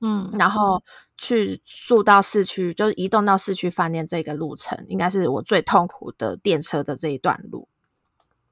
[0.00, 0.84] 嗯，然后
[1.16, 7.66] 去住到市区，就是移动到市区饭店这个路程，应该是我最痛苦的电车的这一段路。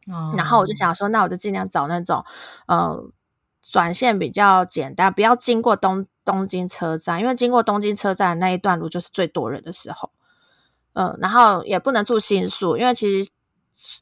[0.09, 2.25] 哦，然后我就想说，那我就尽量找那种，
[2.67, 3.09] 呃，
[3.63, 6.05] 转线比较简单，不要经过东。
[6.29, 10.11] 东京车站，因为经过东京车站那一段路就是最多人的时候，
[10.93, 13.31] 嗯，然后也不能住新宿，因为其实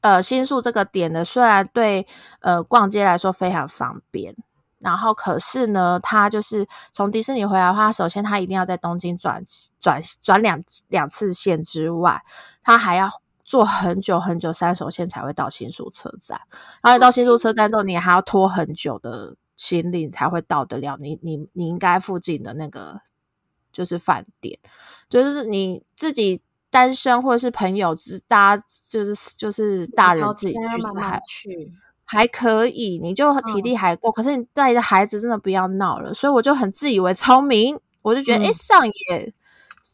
[0.00, 2.04] 呃新宿这个点呢，虽然对
[2.40, 4.34] 呃逛街来说非常方便，
[4.80, 9.40] 然后可是呢，它就是从迪士尼回来的话，首先它一定要在东京转
[9.78, 12.20] 转转两两次线之外，
[12.64, 13.08] 它还要
[13.44, 16.40] 坐很久很久三手线才会到新宿车站，
[16.82, 19.36] 然后到新宿车站之后，你还要拖很久的。
[19.56, 23.00] 行李才会到得了你你你应该附近的那个
[23.72, 24.58] 就是饭店，
[25.08, 30.60] 就是你自己单身或者是朋友，只大家就是就是大人自己去
[31.00, 31.72] 还去
[32.04, 34.12] 还可以，你就体力还够。
[34.12, 39.34] 可是你带着孩子真的不要闹了，所以我就很自以为聪明，我就觉得哎上野。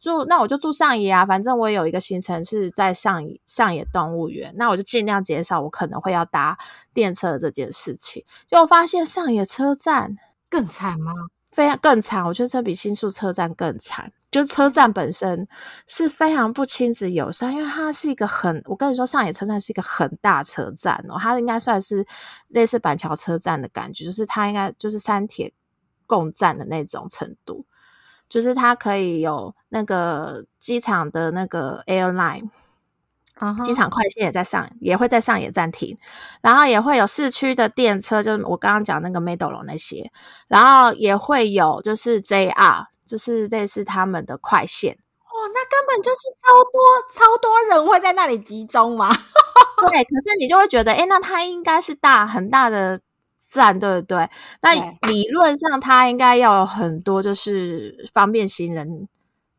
[0.03, 6.59] 住那我就住上野啊，反正我有一个行程是在上野上野动物园，那我就尽量减少我可能会要搭
[6.93, 8.25] 电车的这件事情。
[8.49, 10.17] 就发现上野车站
[10.51, 11.13] 更惨吗？
[11.53, 14.13] 非常更惨，我觉得这比新宿车站更惨。
[14.31, 15.47] 就是车站本身
[15.87, 22.07] 是非常不亲子友善，因为它是一个很，我跟你说上野车站是一个很大车站哦，它应该算是
[22.49, 25.53] 类似板桥车站的感觉，就是它应该就是三铁
[26.07, 27.67] 共站的那种程度。
[28.33, 32.49] 就是它可以有那个机场的那个 airline，
[33.63, 35.99] 机场快线也在上，也会在上野站停，
[36.41, 40.11] 然后也会有市区的电车，就是我刚刚讲那个 middle 那些，
[40.49, 44.95] 然后也会有就是 JR，就是类似他们的快线。
[44.95, 46.81] 哦，那根本就是超多
[47.13, 49.11] 超多人会在那里集中嘛。
[49.91, 52.99] 对，可是你就会觉得，哎，那它应该是大很大的。
[53.53, 54.29] 站对不对？
[54.63, 54.75] 那
[55.09, 59.07] 理论上它应该要有很多，就是方便行人，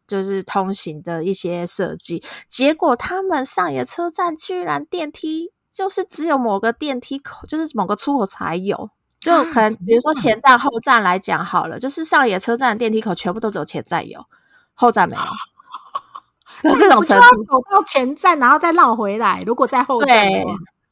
[0.08, 2.24] 就是通行的一些设计。
[2.48, 8.90] 结果他们上野车站居然电梯就是只有某个电梯口，就是某个出口才有。
[9.20, 14.26] 就可能比如说前站后站来讲好了，就是上野车站的电梯口全部都只有前站有，
[14.74, 15.22] 后站没有。
[16.64, 19.44] 那这种程度，走到前站然后再绕回来。
[19.46, 20.28] 如果在后站，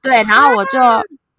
[0.01, 0.79] 对，然后我就。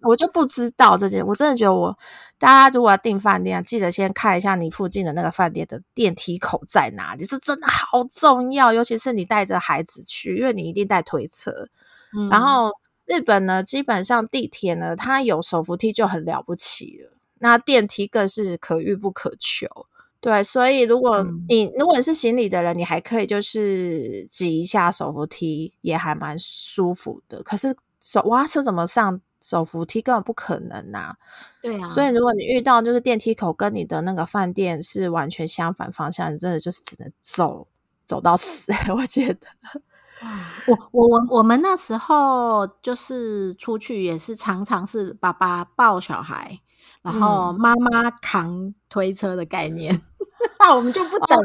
[0.03, 1.97] 我就不知道这件，我真的觉得我
[2.37, 11.67] 大家如果要订饭店，记得先看一下你附近的那个饭店的电梯口在哪里，是真的好重要，尤其是你带着孩子去，因为你一定带推车。
[12.29, 12.69] 然后
[13.05, 19.67] 日日本呢，基本上地铁呢，它有手扶梯就很了不起了，那电梯更是可遇不可求。
[20.19, 27.43] 对，所以如果你如果你是行李的人，你还可以就是挤一下手扶梯，也还蛮舒服的。
[27.43, 31.15] 可是手哇车怎么上手扶梯根本不可能呐。
[31.61, 37.67] 对啊，所以如果你遇到就是电梯口跟你的那个饭店是完全相反方向，你真的就是只能走
[38.07, 38.71] 走到死。
[38.95, 39.47] 我觉得，
[40.67, 46.61] 我我我我们那时候就是出去也是常常是爸爸抱小孩，
[47.01, 50.01] 然后妈妈扛推车的概念。
[50.59, 51.37] 那我们就不等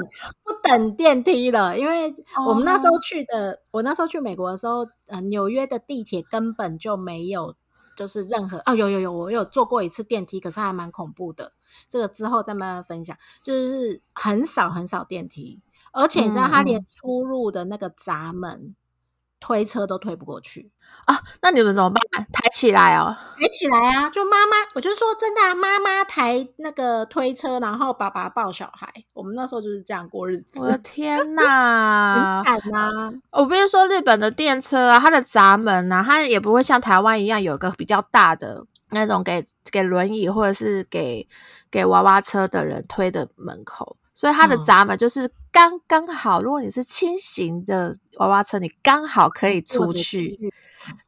[0.43, 2.13] 不等电梯了，因为
[2.49, 7.55] 我们那时候去的，我那时候去美国的时候，呃，纽约的地铁根本就没有，
[7.99, 11.53] 就是任何哦，有有有，我有坐过一次电梯，可是还蛮恐怖的。
[11.89, 15.61] 这个之后再慢慢分享，就是很少很少电梯，
[15.93, 18.77] 而且你知道，它连出入的那个闸门。
[19.41, 20.71] 推车都推不过去
[21.05, 21.23] 啊！
[21.43, 22.27] 那你们怎么办？
[22.33, 24.11] 抬起来哦，抬起来啊！
[24.11, 28.93] 就妈妈，我就说真的啊，妈妈抬那个推车，然后爸爸抱小孩。
[29.13, 30.61] 我们那时候就是这样过日子。
[30.61, 33.13] 我的天哪，很惨啊！
[33.33, 41.27] 我不是说日本的电车啊，它的闸门啊，它也不会像台湾一样有一个比较大的那种给给轮椅或者是给
[41.71, 43.97] 给娃娃车的人推的门口。
[44.15, 50.39] 所以它的闸门就是刚刚好，如果你是轻型的娃娃车，你刚好可以出去，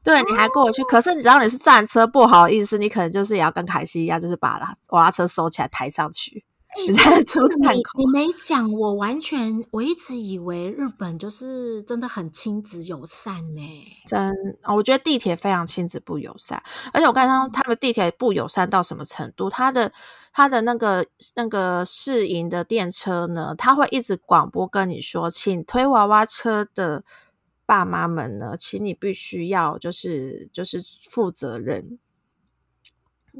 [0.02, 0.82] 对，你还过去。
[0.84, 4.58] 可是你知道你是战车，不好意思，你可能就是也要跟凯西一样，就是把
[4.90, 6.44] 娃娃车收起来抬上去。
[6.86, 13.60] 你在出站口，你没讲，我完全我一直以为日本就是真的很亲子友善呢。
[14.06, 14.32] 真，
[14.68, 16.62] 我觉得地铁非常亲子不友善，
[16.92, 19.50] 而且我刚刚他们地铁不友善到什么程度？
[19.50, 19.92] 他的
[20.32, 21.04] 他的那个
[21.34, 27.02] 那个试营的电车呢，他会一直广播跟你说，请推娃娃车的
[27.66, 31.98] 爸妈们呢，请你必须要就是就是负责任，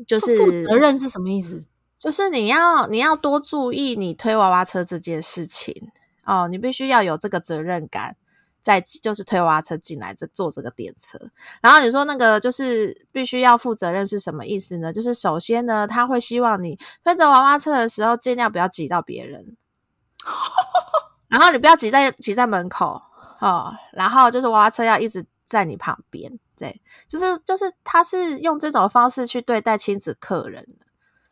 [0.05, 1.64] 就是负责任是什么意思？
[2.01, 5.93] 就是你要你要多注意你推娃娃车这件事情
[6.25, 8.17] 哦，你必须要有这个责任感，
[8.63, 11.19] 在就是推娃娃车进来这坐这个电车。
[11.61, 14.91] 然后你说那个就是必须要负责任是什么意思呢？
[14.91, 19.59] 就是首先呢，他会希望你推着娃娃车的时候尽量不要挤到别人，
[21.29, 22.99] 然后你不要挤在挤在门口
[23.41, 30.67] 哦，然后就是娃娃车要一直在你旁边，对，就是就是他是用这种方式去对待亲子客人。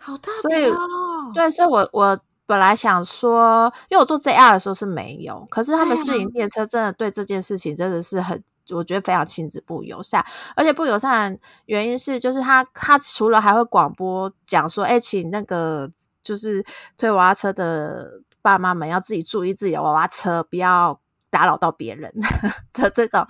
[0.00, 1.30] 好特别哦！
[1.34, 10.24] 对，所以我我本来想说，因为我坐 JR 的时候是没有，可是他们试营列车真的对这件事情真的是很，我觉得非常亲子不友善，
[10.56, 15.90] 而且不友善原因是就是他他除了还会广播讲说，哎，请那个
[16.22, 16.64] 就是
[16.96, 20.98] 推娃娃车的爸妈们要自己注意自己的娃娃车，不要。
[21.30, 22.12] 打扰到别人
[22.72, 23.26] 的这种，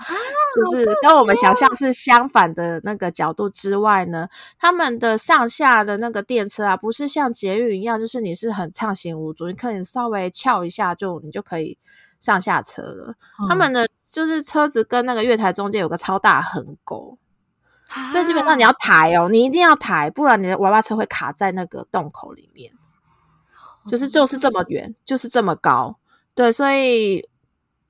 [0.54, 4.28] 就是跟我们想象是相反的那个角度之外呢，
[4.58, 11.76] 他们的上下的那个电车啊，不是像捷运一样，就是你是很畅行无阻，你可以稍微翘一下就你就可以
[12.20, 13.14] 上下车了。
[13.48, 17.18] 他们的就是车子跟那个月台中间有个超大横沟，
[18.12, 22.72] 所以基本上你要抬哦，你一定要抬，不然你的娃娃车会卡在那个洞口里面。
[23.86, 25.98] 就是就是这么远，就是这么高，
[26.34, 27.28] 对，所以。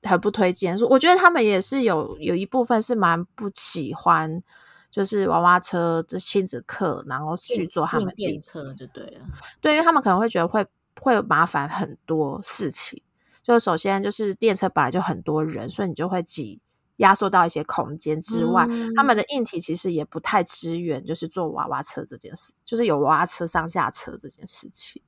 [0.03, 4.41] 很不推荐，说我觉得他们也是有有一部分是蛮不喜欢，
[4.89, 9.21] 就是娃娃车这亲子课，然后去坐他们电车就对了。
[9.59, 10.65] 对，因为他们可能会觉得会
[11.01, 13.01] 会麻烦很多事情。
[13.43, 16.61] 就首先就是电车本来就很多人，所以你就会挤
[16.97, 25.01] 压缩到一些空间之外，他们的硬体其实也不太支援，就是坐娃娃车这件事，就是有娃娃车上下车这件事情。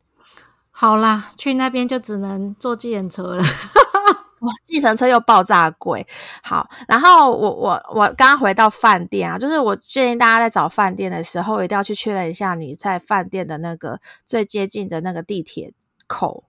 [0.72, 3.44] 好啦，去那边就只能坐计程车了。
[4.42, 6.06] 哇，计程车又爆炸贵。
[6.44, 15.74] 好，然后我我我刚刚回到饭店啊，就是我建议大家在找饭店的时候，一定要去确认一下你在饭店的那个最接近的那个地铁
[16.08, 16.44] 口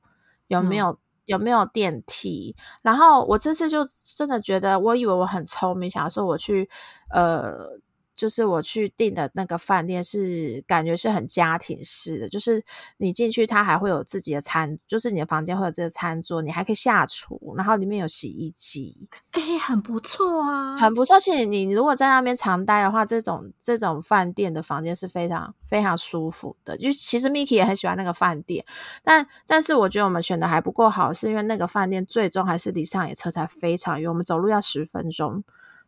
[0.49, 2.55] 有没有有没有电梯。
[2.82, 6.68] 然后我这次就真的觉得，我以为我很聪明，想说我去
[7.11, 7.80] 呃。
[8.22, 12.64] 就是我去订的那个饭店是感觉是很家庭式的，就是
[12.98, 21.16] 你进去它还会有自己的餐，就是你的房间会有这个餐桌，你还可以下厨，然后里面有洗衣机，哎，很不错啊，很不错。
[21.16, 26.78] 而且你如果在那边常待的话，这种这种饭店的房间是非常非常舒服的。
[26.78, 28.64] 就其实 Miki 也很喜欢那个饭店，
[29.02, 35.42] 但但是我觉得我们选的还不够好，是因为那个饭店最终还是离上野车才非常远，我们走路要十分钟。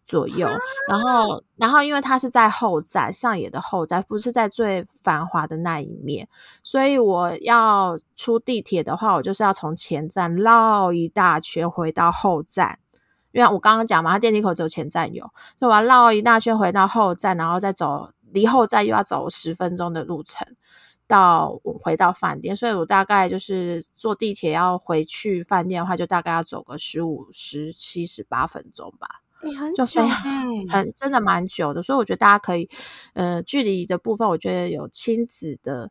[0.07, 0.47] 左右，
[0.89, 6.29] 然后，然后，因为它是在后站上野的后站，不是在最繁华的那一面，
[6.63, 12.79] 所以我要出地铁的话，我就是要从前站绕一大圈回到后站，
[13.33, 15.25] 因为我刚刚讲嘛，它电梯口只有前站有，
[15.59, 20.47] 所以我要绕一大圈回到后站，然后再走离后站又要走十分钟的路程
[21.07, 29.24] 到回到饭店，所以我大概就是坐地铁要回去饭店的话，就大概要走个十五、十七、十八分钟吧。
[29.75, 30.11] 就非常
[30.69, 32.69] 很真的蛮久的，所以我觉得大家可以，
[33.15, 35.91] 呃，距离的部分，我觉得有亲子的，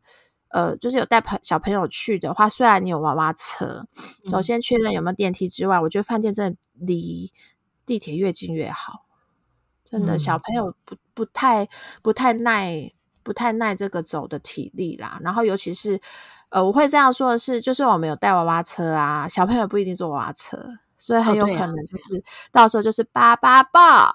[0.49, 3.85] 呃，就是有带朋小朋友去的话，虽然你有娃娃车，
[4.27, 7.31] 首先确认有没有电梯之外，我觉得饭店真的离
[7.85, 9.05] 地铁越近越好，
[9.83, 11.67] 真的小朋友不不太
[12.01, 12.91] 不太耐
[13.23, 15.99] 不太耐这个走的体力啦，然后尤其是，
[16.49, 20.77] 呃，我会这样说的是，就是我们有带娃娃车啊，小朋友不一定坐娃娃车。
[21.05, 24.07] 所以很有可能就是到时候就是爸爸抱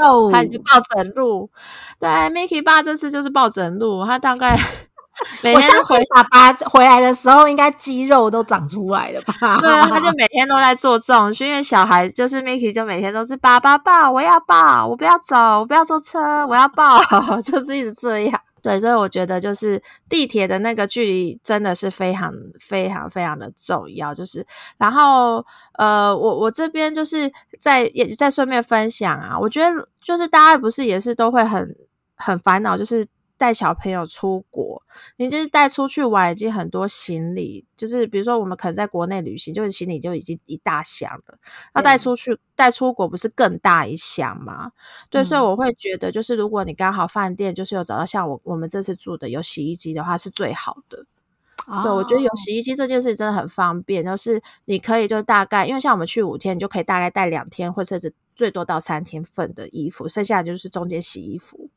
[0.00, 1.50] 哦， 他就抱枕路。
[1.98, 4.56] 对，Mickey 爸这次就是抱枕路，他大概
[5.42, 9.58] 每天回爸爸回来的时候应该肌肉都长出来了吧？
[9.60, 17.02] 对啊，他就每天都在做重训，因为小孩就是 Mickey 就每天都是爸爸抱，我要抱，我不要走，我不要坐车，我要抱，
[17.42, 18.40] 就是一直这样。
[18.62, 24.14] 对，所以我觉得就是地铁的那个距离真的是非常非常非常的重要。
[24.14, 24.46] 就是，
[24.78, 25.44] 然后
[25.74, 31.76] 呃，我我这边就是在也在顺便分享啊，我觉得就是大家不是也是都会很
[32.16, 33.06] 很烦恼，就是。
[33.42, 34.80] 带小朋友出国，
[35.16, 41.36] 你就是带出去玩，已经很多行李，就是比如说我们可能在国内旅行，就是行李就已经一大箱了。
[41.74, 44.70] 那带出去带出国不是更大一箱吗？
[45.10, 51.04] 对，所以我会觉得，就是如果你刚好饭店就是有找到像我我们这次住的有洗衣机的话，是最好的。
[51.82, 61.68] 对，我觉得有洗衣机这件事真的很方便，就是你可以就大概，因为像我们去五天，你就可以大概带两天，或者是最多到三天份的衣服，剩下就是中间洗衣服。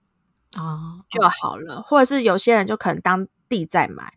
[0.58, 4.14] 哦，就好了，或者是有些人就可能当地再买，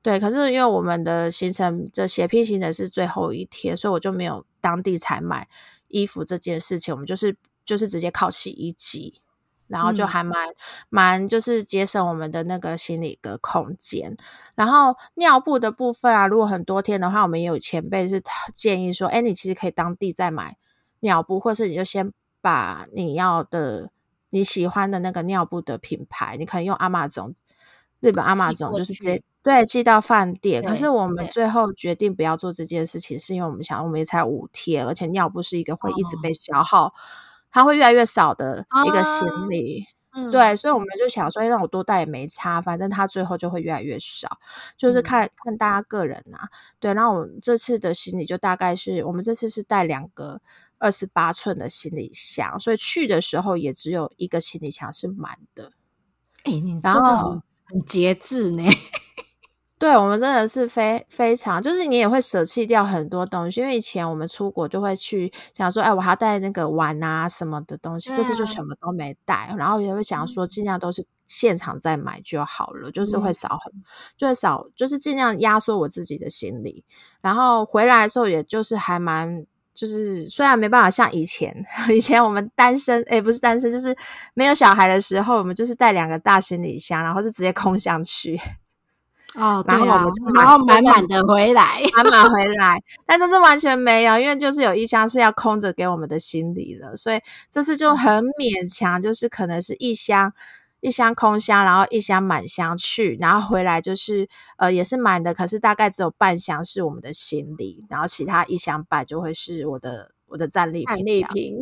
[0.00, 0.20] 对。
[0.20, 5.48] 可是因为我们的行程这斜批行程是最后一天，所以我就没有当地才买
[5.88, 6.94] 衣服这件事情。
[6.94, 9.20] 我们就是就是直接靠洗衣机，
[9.66, 10.54] 然后就还蛮
[10.88, 14.16] 蛮就是节省我们的那个行李的空间。
[14.54, 18.22] 然后尿布的部分啊，如果很多天的话，我们也有前辈是
[18.54, 20.56] 建议说，哎，你其实可以当地再买
[21.00, 23.90] 尿布，或是你就先把你要的。
[24.30, 27.34] 你喜欢的那个尿布的品牌，你可能用阿玛总，
[28.00, 30.62] 日本阿玛总就是直接对寄到饭店。
[30.62, 36.92] 可是我们最后决定不要做这件事情，是因为我们想，我们也才五天，而且尿布是一个会一直被消耗，
[37.50, 39.84] 它会越来越少的一个行李。
[40.18, 44.26] 嗯对，所以我们就想说，让我多带也没差，反正它最后就会越来越少，
[44.74, 46.38] 就是看看大家个人呐。
[46.80, 50.40] 对，然后我们这次的行李就大概是我们这次是带两个。
[50.78, 55.72] 二十八寸的行李箱，所以去的时候也只有一个行李箱是满的。
[56.44, 58.62] 哎，你真的很很节制呢。
[59.78, 73.70] 对我们真的是非非常，就是你也会舍弃掉很多东西，因为以前我们出国就会去想说，哎，我还要带那个碗啊什么的东西，这次就什么都没带，然后也会想说，尽量都是现场再买就好了，就是会少很，
[74.16, 76.82] 就会少，就是尽量压缩我自己的行李，
[77.20, 79.44] 然后回来的时候，也就是还蛮。
[79.76, 81.54] 就是虽然没办法像以前，
[81.94, 83.94] 以前我们单身，哎，不是单身，就是
[84.34, 88.40] 没有小孩的时候，我们就是带两个大行李箱，然后是直接空箱去。
[89.34, 92.82] 哦，然后我们就然后满满的回来， 满满回来。
[93.04, 97.20] 但这次完全没有，因为就是有一箱是要空着给我们的行李的，所以
[97.50, 100.32] 这次就很勉强，就是可能是一箱。
[100.86, 110.86] 一箱空箱，然后一箱满箱去，然后回来就是呃也是满的，可是大概只有半箱是我们的行李，然后其他一箱半就会是我的我的战利品。
[110.86, 111.56] 战利品，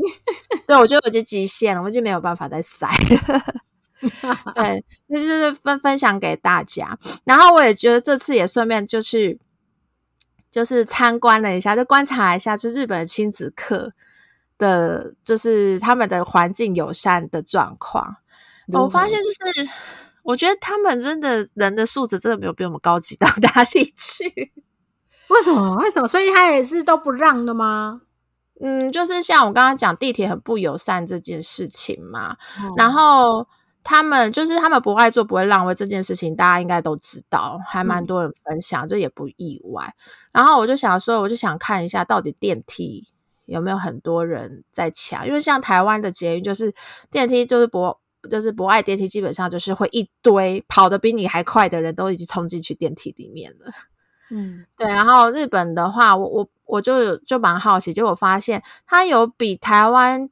[0.66, 2.86] 对我觉得我已经极限了，我已经没有办法再塞。
[4.54, 6.98] 对，这就是分分享给大家。
[7.24, 9.40] 然后我也觉得这次也顺便就去
[10.50, 13.94] 就是参观了一下，就观察一下，就日本的亲子课
[14.58, 18.18] 的，就是他们的环境友善的状况。
[18.72, 19.68] 我发现就是，
[20.22, 24.52] 我觉得他们真的人的素质真的没有比我们高级到 哪里去。
[25.28, 25.76] 为什么？
[25.76, 26.08] 为什么？
[26.08, 28.00] 所以他也是都不让的吗？
[28.60, 32.36] 嗯，就是像我刚刚讲地铁很不友善这件事情嘛。
[32.76, 33.46] 然后
[33.82, 39.94] 他们就是他们不爱做不会让位这件事情，大家应该都知道，还蛮多人分享，这也不意外。
[40.32, 43.08] 然后我就想说，我就想看一下到底电梯
[43.46, 46.72] 有没有很多人在抢，因为像台湾的捷运就是
[47.10, 47.98] 电梯就是不。
[48.30, 53.70] 就是不爱电梯，基本上就是会一堆跑得比你还快的人都已经冲进去电梯里面了。
[54.30, 54.86] 嗯， 对。
[54.88, 60.28] 然后日本的话，我我我就就蛮好奇，结果发现它有比台湾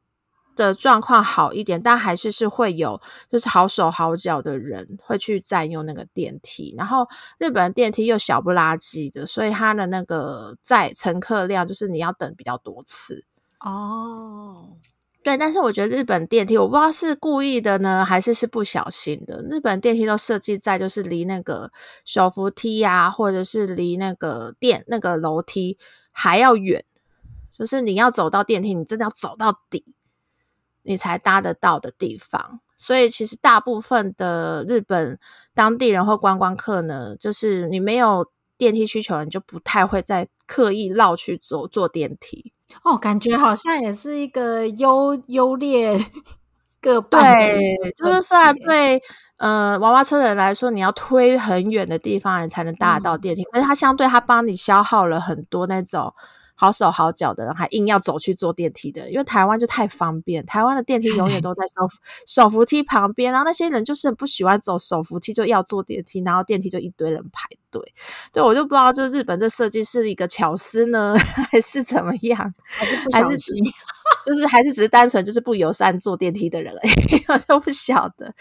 [0.57, 6.75] 的状况好一点，但还是是会有就是好手好脚的人会去占用那个电梯。
[6.77, 13.25] 然后日本的电梯又小不拉几的，所以它的那个载乘客量就是你要等比较多次。
[13.61, 14.77] 哦，
[15.23, 19.41] 对，但是我觉得日本电梯，我不知道是故意的呢，还是是不小心的。
[19.49, 21.71] 日本电梯都设计在就是离那个
[22.05, 25.79] 手扶梯呀，或者是离那个电那个楼梯
[26.11, 26.85] 还要远，
[27.53, 29.85] 就是你要走到电梯，你真的要走到底，
[30.83, 32.61] 你才搭得到的地方。
[32.77, 35.21] 所以其实大部分的日本
[35.55, 38.27] 当地人或观光客呢，就是你没有
[38.59, 42.53] 电梯需求，你就不太会再刻意绕去走坐电梯。
[42.85, 45.99] 哦，感觉好像也是一个优优劣
[46.81, 47.37] 各半。
[47.39, 49.01] 对，就是虽然对
[49.37, 56.13] 呃娃娃车的人来说，你要推很远的地方，你才能搭得到电梯，但是它相对它帮你消耗了很多那种。
[56.63, 61.89] 好手好脚的人还硬要走去坐电梯的，因为台湾就太方便，台湾的电梯永远 都在手
[62.25, 67.83] 手扶梯旁边，然后那些人就是不喜欢走手扶梯，就要坐电梯，然后电梯就一堆人排队。
[68.33, 71.17] 对我就不知道，就日本这设计是一个巧思呢，
[71.51, 72.55] 还是怎么样？
[72.65, 73.57] 还是不小心？
[74.25, 78.33] 就是还是只是单纯就是不友善坐电梯的人而已， 我就不晓得。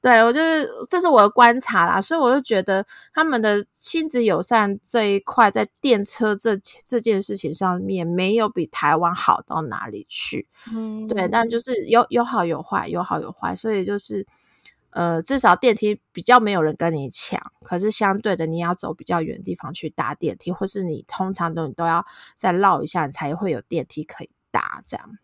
[0.00, 10.48] 对我就是这是我的观察啦，所以我就觉得他们的亲子友善这一块在电车这这件事情上面没有比台湾好到哪里去。
[10.74, 14.26] 嗯，对，但就是有有好有坏，有好有坏，所以就是
[14.90, 22.04] 呃，至少电梯比较没有人跟你抢，可是相对的，你要走比较远的地方去搭电梯，或是你通常都你都要
[22.36, 25.18] 再绕一下，你才会有电梯可以搭这样。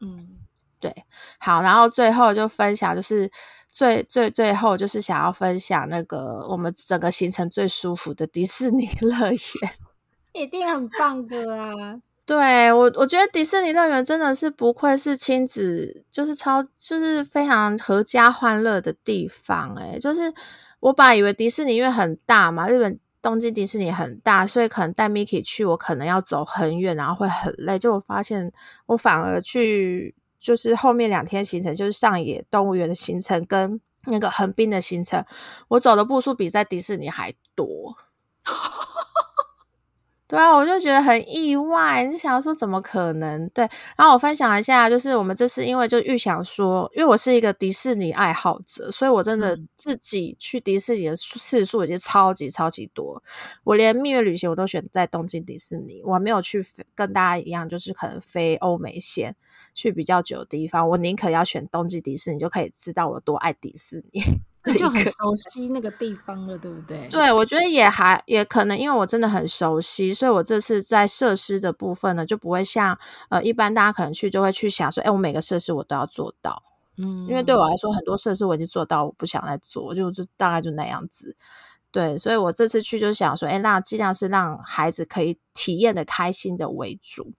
[0.00, 0.38] 嗯，
[0.78, 1.04] 对，
[1.38, 3.30] 好，然后最后就分享，就是
[3.70, 9.38] 最最最后就是想要分享那个我们整个行程最舒服的迪士尼乐园，
[10.32, 12.00] 一定很棒的啊！
[12.24, 19.74] 对我，我觉得迪士尼乐园真的是不愧是亲子，就是超，就是非常合家欢乐的地方。
[19.74, 20.32] 哎，就是
[20.78, 22.98] 我本来以为迪士尼因为很大嘛，日本。
[23.22, 27.78] 东京迪士尼很大，所以可能带 Mickey 去，我可能要走很远，然后会很累。
[27.78, 28.52] 就我发现，
[28.86, 35.24] 我反而去就是后面两天行程，就是上野动物园的行程跟那个横滨的行程，
[35.68, 37.96] 我走的步数比在迪士尼还多。
[40.30, 43.48] 对啊，我就觉得很意外，就想说怎么可能？
[43.48, 53.20] 对，然后我分享一下，就是我们这次因为就预想说，因为我是一个迪士尼爱好者，所以我真的自己去迪士尼的次数已经超级超级多。
[53.64, 56.64] 我连蜜月旅行我都选在东京迪士尼，我没有去
[56.94, 59.34] 跟大家一样，就是可能飞欧美线
[59.74, 60.88] 去比较久的地方。
[60.90, 64.22] 我宁可要选东京迪士尼，就可以知道我多爱迪士尼。
[64.64, 67.08] 那就很熟悉那个地方了，对不对？
[67.08, 72.98] 对，我觉得也还也可能，因为我真的很熟悉，所以我这次在设施的部分呢，就不会像
[73.30, 76.62] 呃一般大家可能去就会去想说，哎，我每个设施我都要做到，
[76.98, 81.34] 嗯，因为对我来说，很多设施我已经做到，我不想再做，就就大概就那样子。
[81.90, 87.32] 对，所以我这次去就想说，哎，那尽量是让孩子可以体验的开心的为主，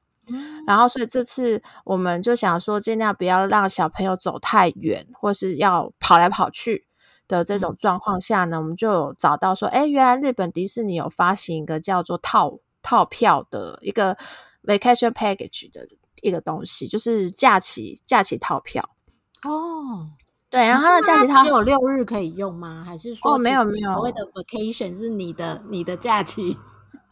[0.66, 6.88] 然后所以这次我们就想说，尽量不要让小朋友走太远，或是要跑来跑去。
[7.32, 14.18] 的这种状况下呢，我们就有找到说，哎，原来日本迪士尼有发行一个叫做套套票的一个
[14.66, 15.88] vacation package 的
[16.22, 18.88] 一个东西，就是假期假期套票。
[19.44, 20.10] 哦，
[20.50, 22.84] 对，然后它的假期套有六日可以用吗？
[22.86, 26.58] 还是说没有没有所谓的 vacation 是你的你的假期？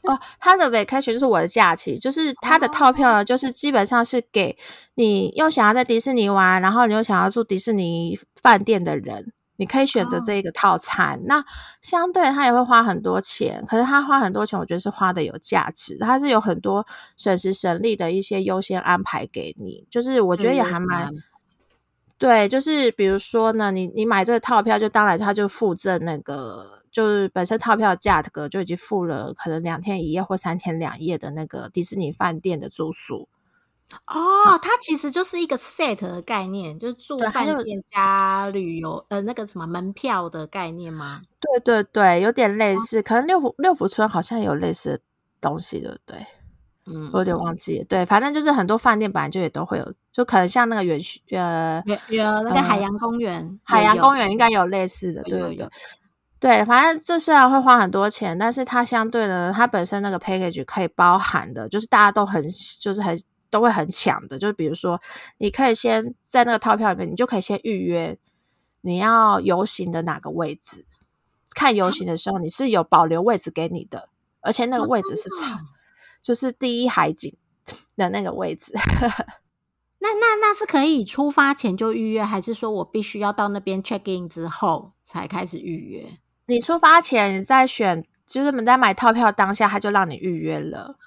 [0.03, 4.57] 哦，它的 vacation 就是我的假期，就是它的套票呢，就是基本上是给
[4.95, 9.33] 你又想要在迪士尼玩，然后你又想要住迪士尼饭店的人。
[9.59, 11.43] 你可以选择这一个套餐，那
[11.81, 15.97] 相对它也会花很多钱，可是它花很多钱，我觉得是花的有价值。
[15.99, 16.87] 它是有很多
[17.17, 21.13] 省时省力的一些优先安排给你，就是我觉得也还蛮
[22.17, 22.47] 对。
[22.47, 33.27] 就是比如说呢，你你买这个套票，就当然它就附赠那个，就是本身套票价格就已经付了可能两天一夜或三天两夜的那个迪士尼饭店的住宿。
[34.05, 41.21] 哦，它其实就是一个 set 的概念，就是住饭店加旅游，呃，那个什么门票的概念吗？
[41.39, 44.99] 对对对，有点类似，可能六福六福村好像有类似的
[45.41, 46.25] 东西，对不对？
[46.85, 47.83] 嗯，我有点忘记。
[47.89, 55.67] 对，反正就是很多饭店本来就也都会有，就可能像那个园区，呃，有那个海洋公园，海洋公园应该有类似的，对对
[56.39, 56.63] 对。
[56.65, 62.43] 反正这虽然会花很多钱，但是它相对的，它本身那个 package 可以包含的，就是大家都很
[62.79, 63.19] 就是很。
[63.49, 65.01] 都会很抢的，就是比如说，
[65.37, 68.17] 你可以先在那个套票里面，你就可以先预约
[68.81, 70.85] 你要游行的哪个位置。
[71.55, 74.09] 看游行的时候，你是有保留位置给你的，
[74.41, 75.59] 而且那个位置是超，
[76.21, 77.35] 就是第一海景
[77.97, 78.71] 的那个位置。
[80.01, 86.05] 那那那是可以出发前就预约，还是说我必须要到那边 check in 之后才开始预约？
[86.45, 90.97] 你出发前你在选，就是你在买套票当下，他就让你预约了。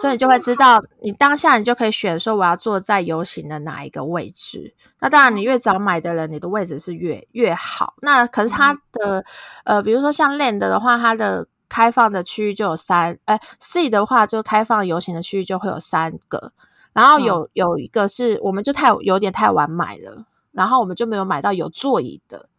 [0.00, 4.74] 所以你就会知道，你当下你就可以选说我要坐在游行的哪一个位置。
[5.00, 7.94] 那当然，你越早买的人，你的位置是越越好。
[8.02, 9.24] 那可是它的
[9.64, 16.52] 呃，比如说像 Land 的话，它的开放的区域就有三，哎，C 的话就开放游行的区域就会有三个。
[16.92, 22.49] 然后有有一个是我们就太有点太晚买了，然后我们就没有买到有座椅的。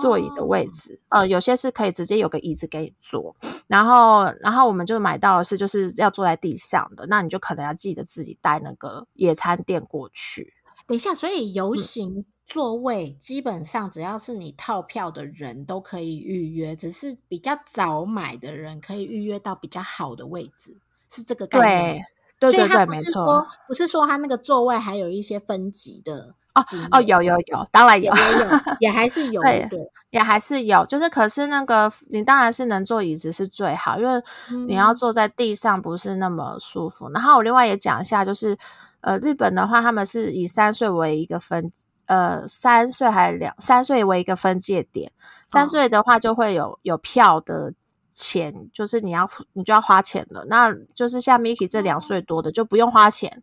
[0.00, 3.34] 座椅的位置，呃，有些是可以直接有个椅子给你坐，
[3.66, 10.52] 然后，然后我们就买到的是就是要坐在地上的，那你就可能要记得自己带那个野餐垫过去。
[10.86, 20.76] 等一下，所以游行座位基本上只要是你套票的人都可以预约，只是比较早买的人可以预约到比较好的位置，
[21.08, 22.04] 是这个概念。
[22.38, 26.34] 对对对，没错，不是说他那个座位还有一些分级的。
[26.54, 28.48] 哦哦，有有有，当然有，也有，
[28.80, 29.68] 也还是有，对，
[30.10, 30.84] 也还是有。
[30.86, 34.22] 就是，可是那个你当然是能坐椅子是最好，因为
[34.66, 37.08] 你要坐在地上不是那么舒服。
[37.10, 38.56] 然后我另外也讲一下，就是
[39.00, 41.70] 呃，日本的话，他们是以三岁为一个分，
[42.06, 45.12] 呃，三岁还是两三岁为一个分界点。
[45.48, 47.72] 三岁的话就会有有票的
[48.12, 50.44] 钱，就是你要你就要花钱了。
[50.48, 53.42] 那就是像 Miki 这两岁多的就不用花钱。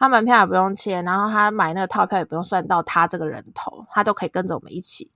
[0.00, 5.12] 他门票也不用钱，然后他买那个套票也不用算到他这个人头，他都可以跟着我们一起。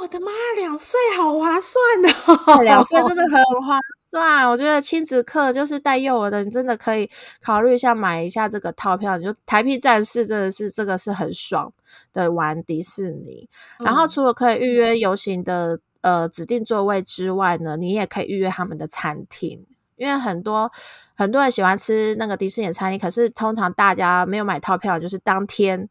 [0.00, 2.62] 我的妈，两岁好划算哦！
[2.62, 4.48] 两岁真的很划算。
[4.48, 7.08] 我觉得亲子课就是带幼儿的，你真的可以
[7.42, 9.18] 考虑一下买一下这个套票。
[9.18, 11.70] 你就台币战士真的是这个是很爽
[12.12, 13.48] 的玩迪士尼。
[13.78, 19.66] 然后除了可以预约游行的呃指定座位之外呢，你也可以预约他们的餐厅。
[19.98, 20.70] 因为很多
[21.14, 25.88] 很多人喜欢吃那个迪士尼餐厅，可是通常大家没有买套票，就是当天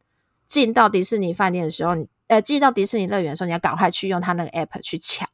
[0.47, 5.27] 进到迪士尼饭店的时候，你呃进到迪士尼乐园的时候，你要赶快去用他那个 app 去抢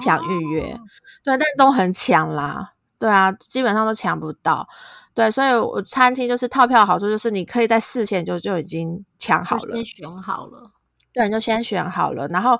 [0.00, 0.80] 抢预约，
[1.22, 4.66] 对，但都很抢啦，对啊，基本上都抢不到，
[5.12, 10.72] 对，所以我餐厅就是套票的好处就是你可以在事前就就已经抢好了，先选好了，
[11.12, 12.58] 对，你就先选好了，然后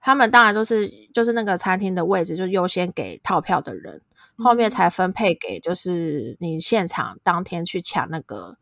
[0.00, 4.02] 他们当然都是就是那个餐厅的位置就优先给套票的人。
[4.38, 8.58] 后面才分配给，就是你现场当天去抢那个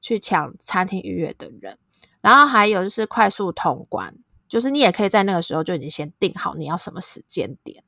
[0.00, 1.78] 去抢餐厅预约的人，
[2.20, 4.14] 然后还有就是快速通关，
[4.48, 7.84] 就是你也可以在那个时候就已经先定好你要什么时间点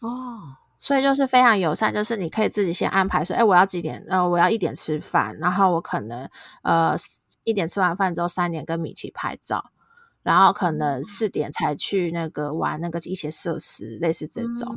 [0.00, 4.04] 哦，所以就是非常友善，就是你可以自己先安排说，哎，我要几点？
[4.08, 6.28] 呃，我要一点吃饭，然后我可能
[6.62, 6.96] 呃
[7.42, 9.72] 一点吃完饭之后三点跟米奇拍照。
[10.28, 14.76] 然后可能四点才去那个玩那个一些设施，类似这种。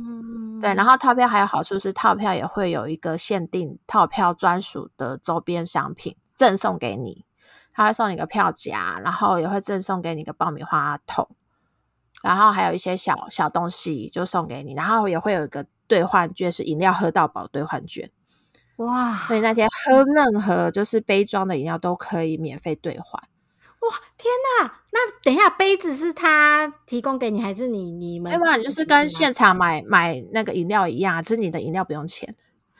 [0.62, 7.26] 对，然后套票还有好处是，套票也会有一个限定套票专属的周边商品赠送给你，
[7.74, 11.28] 他会送你个票夹，然后也会赠送给你个爆米花桶，
[12.22, 18.10] 然后还有一些小小东西就送给你，然后也会有一个兑换券，是饮料喝到饱兑换券。
[18.76, 19.14] 哇！
[19.28, 23.22] 所以那天喝任何就是杯装的饮料都可以免费兑换。
[23.82, 24.72] 哇天哪！
[24.92, 28.32] 那等一下，杯子是他提供给你，还是你你们？
[28.32, 28.60] 要不然？
[28.62, 32.34] 就是跟现场买买那个饮料一样，只是你的饮料不用钱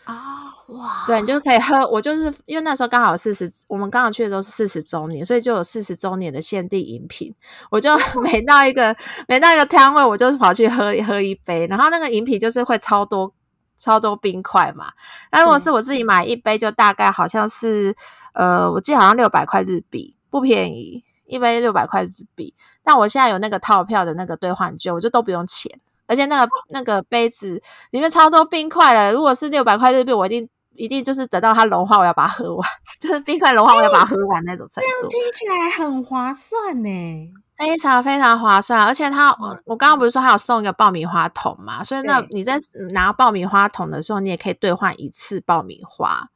[0.04, 0.52] 啊！
[0.68, 1.84] 哇，对你就可以喝。
[1.90, 7.34] 我就是因为那时候刚好四十，我们刚好去的时候是四十周年，所以就有四十周年的限定饮品。
[7.68, 7.90] 我就
[8.22, 8.96] 每到一个
[9.26, 11.66] 每到一个摊位，我就跑去喝喝一杯。
[11.66, 13.34] 然后那个饮品就是会超多
[13.76, 14.92] 超多冰块嘛。
[15.32, 17.94] 那如果是我自己买一杯，就大概好像是
[18.34, 20.16] 呃，我记得好像六百块日币。
[20.32, 22.54] 不便宜，一杯六百块日币。
[22.82, 25.70] 但我现在有那个套票的那个兑换券，我就都不用钱。
[26.06, 29.12] 而且那个那个杯子里面超多冰块的。
[29.12, 32.68] 如果是六百块日币，我一定一定就是等到它融化，我要把它喝完。
[32.98, 34.88] 就是冰块融化，我要把它喝完那种程度。
[34.88, 38.82] 这样听起来很划算呢，非常非常划算。
[38.82, 41.84] 而且它，我我刚刚不是说还有送一个爆米花桶嘛？
[41.84, 42.56] 所以那你在
[42.92, 46.30] 拿爆米花桶的时候，你也可以兑换一次爆米花，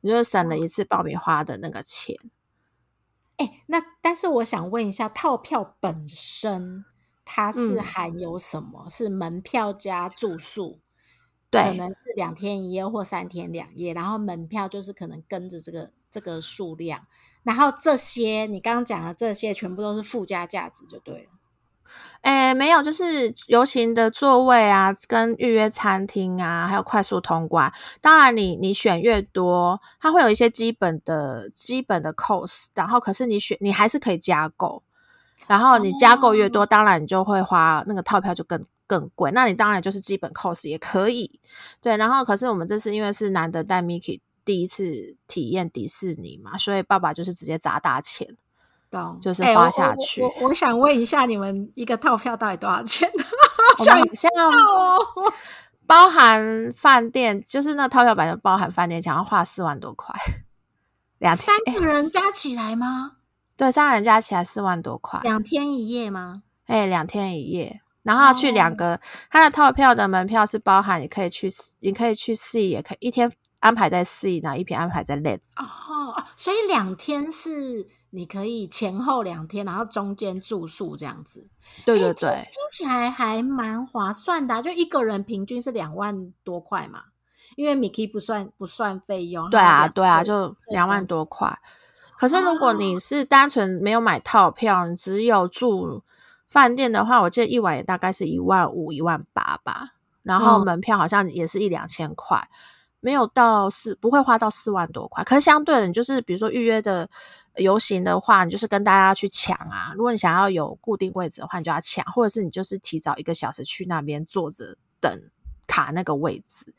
[0.00, 2.16] 你就省了一次爆米花的那个钱。
[3.38, 6.84] 哎，那但是我想问一下，套票本身
[7.24, 8.88] 它是含有什么？
[8.90, 10.80] 是门票加住宿，
[11.50, 17.06] 对，可能是两天一夜或三天两夜，然后门票就是可能跟着这个这个数量，
[17.42, 21.37] 然后这些你刚刚讲的这些全部都是附加价值，就对了。
[22.22, 27.72] 诶，没有，就是游行的座位啊，跟预约餐厅啊，还有快速通关。
[28.00, 34.82] 当然，你你选越多，它会有一些基本的基本的 cost，然后可是你选你还是可以加购。
[35.46, 39.30] 然后你加购越多，当然你就会花那个套票就更更贵。
[39.30, 41.40] 那你当然就是基本 cost 也可以。
[41.80, 48.36] 对，然后可是我们这次因为是难得带 Miki 第一次体验迪士尼嘛，所以爸爸就是直接砸大钱。
[49.20, 50.22] 就是花下去。
[50.22, 53.10] 我我想问一下，你们一个套票到底多少钱？
[53.78, 54.30] 好像
[55.86, 60.14] 包含饭店，就是那套票版就包含饭店，想要花四万多块，
[61.18, 63.12] 两三个人加起来吗？
[63.56, 66.42] 对，三个人加起来四万多块，两天一夜吗？
[66.66, 71.48] 哎，两天一夜，然后去两个，他的套票的门票是包含，你可以去，
[71.80, 75.40] 你可以去 C，也可以一天安排在 C，然后一天安排在 Land。
[75.56, 81.48] 哦，所以两天是你可以前后两天，然后中间住宿这样子。
[81.84, 87.02] 对对对，听起来还蛮划算的，就一个人平均是两万多块嘛，
[87.56, 89.50] 因为 Mickey 不算不算费用。
[89.50, 91.58] 对啊，对啊，就两万多块。
[92.18, 96.02] 可是如果你是单纯没有买套票，你只有住
[96.48, 99.90] 饭店的话，我记得一晚也大概是一万五、一万八吧。
[100.22, 102.48] 然后门票好像也是一两千块，
[103.00, 105.22] 没有到四，不会花到四万多块。
[105.24, 107.08] 可是相对的，你就是比如说预约的
[107.56, 109.92] 游行的话，你就是跟大家去抢啊。
[109.94, 115.22] 如果你想要有固定位置的话，你就要抢，或者是你就是提早一个小时去那边坐着等
[115.66, 116.74] 卡那个位置，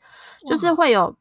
[0.46, 1.16] 就是会有。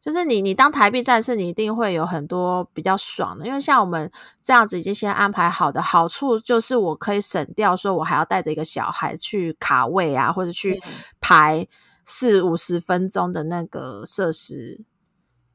[0.00, 10.80] 就是你，你当台币战士，你一定会有很多比较爽的，因为像我们这样子已经先安排好的，好处就是我可以省掉，说我还要带着一个小孩去卡位啊，或者去
[11.20, 11.66] 排
[12.08, 14.80] 四五十分钟的那个设施。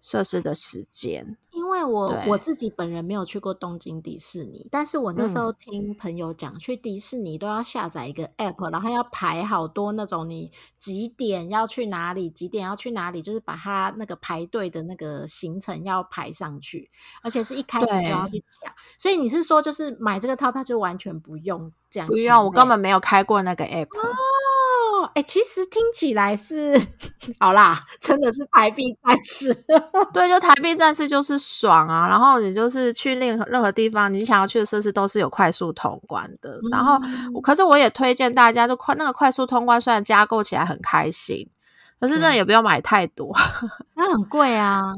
[0.05, 16.91] 设施的时间，因为我我自己本人没有去过东京迪士尼，但是我那时候听朋友讲，去迪士尼都要下载一个 app，然后要排好多那种你几点要去哪里，几点要去哪里，就是把它那个排队的那个行程要排上去，
[17.21, 18.73] 而且是一开始就要去抢。
[18.97, 22.09] 所以你是说，就是买这个套票就完全不用这样？
[22.09, 23.87] 不用，我根本没有开过那个 app。
[25.15, 26.79] 哎，其实听起来是
[27.39, 29.53] 好啦，真的是台币战士。
[30.13, 32.07] 对，就台币战士就是爽啊。
[32.07, 36.59] 然后你就是去任何任何地方，你想要去的设施都是有快速通关的。
[36.71, 36.97] 然后，
[37.41, 41.47] 可是我也推荐大家，就快那个快速通关，虽然加购起来很开心，
[41.99, 43.31] 可是那也不要买太多，
[43.95, 44.93] 那很贵啊。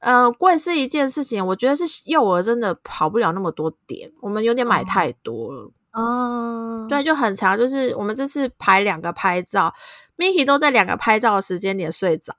[0.00, 5.72] 呃，贵是一件事情，我觉得是幼儿真的跑不了那么多点，我们有点买太多了。
[5.92, 9.74] 哦，对，就很长，就是我们这次排两个拍照
[10.16, 12.32] ，Miki 都在两个拍照的时间点睡着，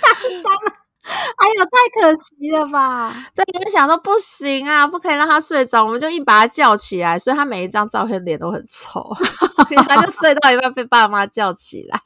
[0.00, 0.72] 太紧张了，
[1.04, 3.12] 哎呦，太可惜了吧？
[3.34, 9.14] 对，你们想说不行啊，不可以让他睡着，我们就硬把他叫起来，所以他每一张照片脸都很臭，
[9.88, 12.00] 他就睡到一半被爸妈叫起来，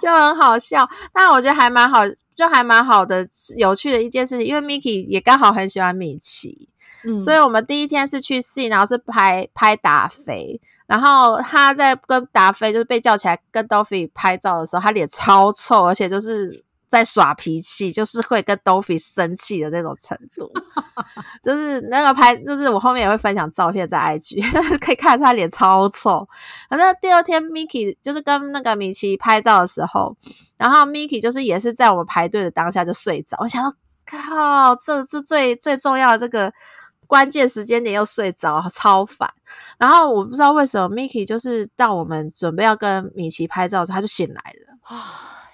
[0.00, 0.88] 就很好笑。
[1.12, 2.00] 但我觉得还蛮好，
[2.34, 3.24] 就还蛮好的，
[3.56, 6.68] 有趣的一件事情，因为 Miki 也刚好很喜欢米奇。
[7.20, 20.50] 所以，我们第一天是去戏，然后是拍拍达菲，然后他在跟达菲就是被叫起来跟 Doffy 拍照的时候，他脸超臭，而且就是在耍脾气，就是会跟 Doffy 生气的那种程度。
[21.42, 26.26] 就是那个拍，就是我后面也会分享照片在 IG，可以看出他脸超臭。
[26.68, 30.16] 反正第二天 Mickey 就是跟那个米奇拍照的时候，
[30.56, 33.36] 然后 Mickey 就是也是在我们排队的当下就睡着。
[33.40, 33.76] 我想到，
[34.06, 36.52] 靠，这这最最重要的这个。
[37.06, 39.32] 关键时间点又睡着，超烦。
[39.78, 44.96] 然后我不知道为什么，Miki 就是到我们准备要跟米奇拍照的时候，他就醒来了，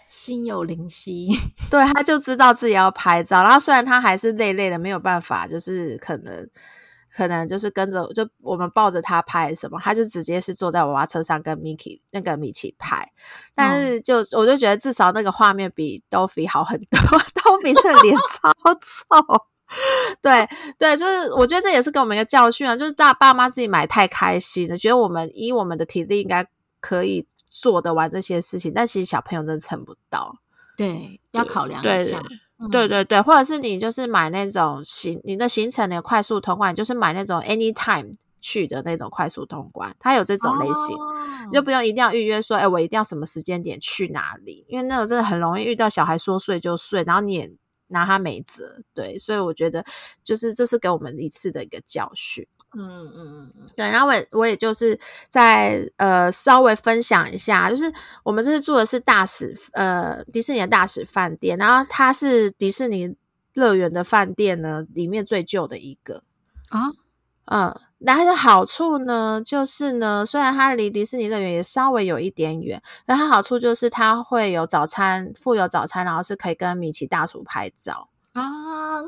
[0.08, 1.28] 心有灵犀。
[1.70, 3.42] 对，他就知道自己要拍照。
[3.42, 6.48] 然后虽然他还是累累的，没有办法，就是可能
[7.14, 13.10] 可能就是跟着，就我们抱着他拍什么，他就直接是坐在娃娃车上跟 Miki 那个米奇拍。
[13.54, 16.98] 但是就我就觉得至少那个画面比 Doffy 好很多，
[17.34, 19.46] Doffy 的脸超臭。
[20.20, 20.48] 对
[20.78, 26.46] 对，就是我觉得这也是给我们一个教训啊，就是大爸妈自己买太开心了，觉得我们以我们的体力应该
[26.80, 30.36] 可以做得完这些事情，但其实小朋友真的撑不到。
[30.76, 32.22] 对，要考量一下。
[32.70, 40.96] 对对对，或者是你就是买那种行你的行程的快速通关，就是买那种 anytime 去的那种快速通关，它有这种类型，
[41.48, 47.50] 你就不用一定要预约说，哎，我一定要什么时间点去哪里，因为那个真的很容易遇到小孩说睡就睡，然后你也。
[47.92, 49.84] 拿他没辙，对，所以我觉得
[50.24, 52.46] 就是这是给我们一次的一个教训。
[52.74, 53.86] 嗯嗯嗯嗯，对。
[53.86, 57.92] 然后我我也就是在呃稍微分享一下，就是
[58.24, 63.14] 我们这次住的是大使呃迪士尼的大使饭店，然后它是迪士尼
[63.52, 66.24] 乐园的饭店呢里面最旧的一个
[66.70, 66.90] 啊，
[67.44, 67.80] 嗯。
[68.04, 78.42] 那它的好处呢，就是呢，虽然它离迪士尼乐园也稍微有一点远，但它好处就是它会有早餐，附有早餐，然后是可以跟米奇大厨拍照啊。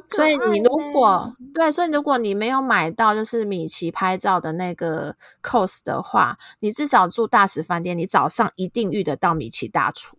[0.08, 10.16] 所以你如果对，所以如果你没有买到就是米奇拍照的那个 cos 的话，你至少住大使饭店，你早上一定遇得到米奇大厨。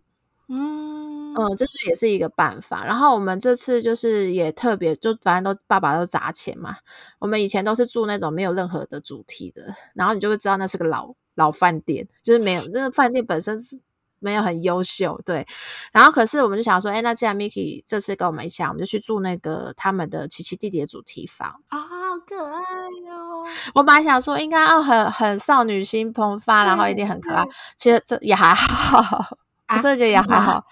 [0.48, 1.05] 嗯
[1.38, 2.84] 嗯，这是也是一个办法。
[2.84, 6.76] 然后我们这次就是也特别，就反正都爸爸都砸钱嘛。
[7.18, 13.78] 我们以前都是住那种没有任何的主题的，然后你就会知道那是个老老饭店，就是没有那个饭店本身是
[14.18, 15.46] 没有很优秀，对。
[15.92, 21.86] 然后可是我们就想说，哎，那既然 Miki 这次跟我们一起，我们就去住那个他们的奇奇弟弟的主题房啊，好
[22.26, 22.60] 可爱
[23.06, 23.44] 哟！
[23.74, 27.44] 我本来想说应该要很很少女心迸发，然后一定很可爱，
[27.76, 28.98] 其实这也还好，
[29.68, 30.64] 我真的觉得也还好。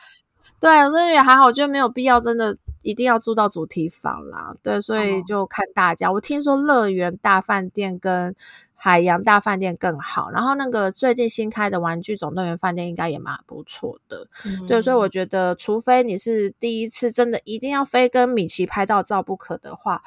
[0.65, 4.55] 对，我真的觉得还好，我觉得没有必要真的一定要住到主题房啦。
[4.63, 6.11] 对，所以就看大家。
[6.11, 8.35] 我听说乐园大饭店跟
[8.75, 14.27] 海洋大饭店更好，然后那个最近新开的玩具总动员饭店应该也蛮不错的。
[14.67, 20.03] 对，所以我觉得，除非你是第一次真的一定要非跟米奇拍到照不可的话，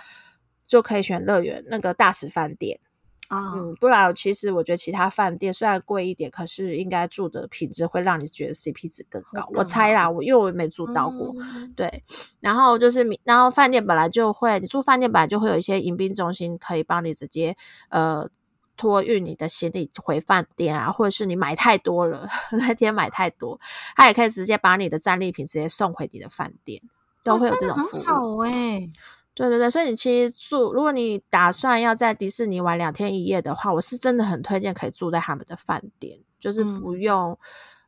[0.65, 2.79] 就可以选乐园那个大使饭店。
[3.29, 9.47] 啊，嗯，不然其实我觉得其他饭店虽然贵一点，可是应该住的品质会让你觉得 CP 值更高。
[9.53, 11.35] 我猜啦，我因为我没住到过，
[11.75, 12.03] 对。
[12.39, 17.55] 然后就是，然后饭店本来就会，你住饭店本来就会有一些迎宾中心可以帮你直接
[17.89, 18.29] 呃
[18.77, 23.59] 托运你的行李回饭店啊，或者是你买太多了 那天买太多，
[23.95, 26.81] 他也可以直接把你的战利品直接送回你的饭店，
[27.23, 28.03] 都会有这种服务。
[28.03, 28.79] 好哎。
[29.37, 37.37] 对对对，所以你其实住，如果你打算要在迪士尼玩两天一夜的话，我是真的很推荐可以住在他们的饭店，就是不用，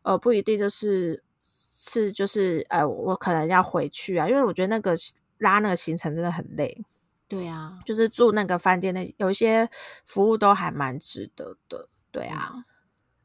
[0.04, 4.93] 呃，不一定就是是就是呃，我可能要回去啊，因为我觉得那个
[5.39, 6.86] 拉那个行程真的很累。
[7.28, 9.68] 对啊，就是住那个饭店那有一些
[10.06, 11.89] 服务都还蛮值得的。
[12.12, 12.64] 对啊，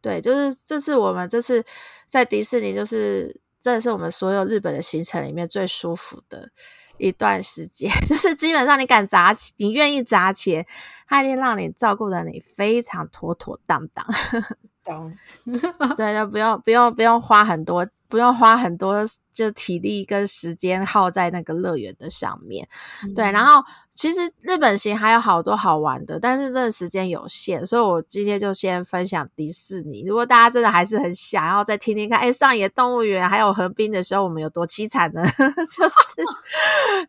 [0.01, 1.63] 对，就是这是我们这次
[2.07, 6.51] 在迪士尼，就是真的是我们所有日本的行程里面最舒服的。
[6.99, 10.67] 一段时间， 就是基本上你敢砸钱，你愿意砸钱，
[11.09, 14.07] 他一定让你照顾的你非常妥妥当当。
[14.85, 15.13] 懂，
[15.97, 22.69] 对，就不用不用不用花很多，不用花很多就体力跟时间耗在那个乐园的上面。
[23.15, 30.05] 对，然后其实日本行还有好多好玩的，但是这个时间有限，所以我今天就先分享迪士尼。
[30.07, 35.23] 如果大家真的还是很想要再听听看，哎，上野动物园还有横滨的时候，我们有多凄惨呢？
[35.31, 35.95] 就是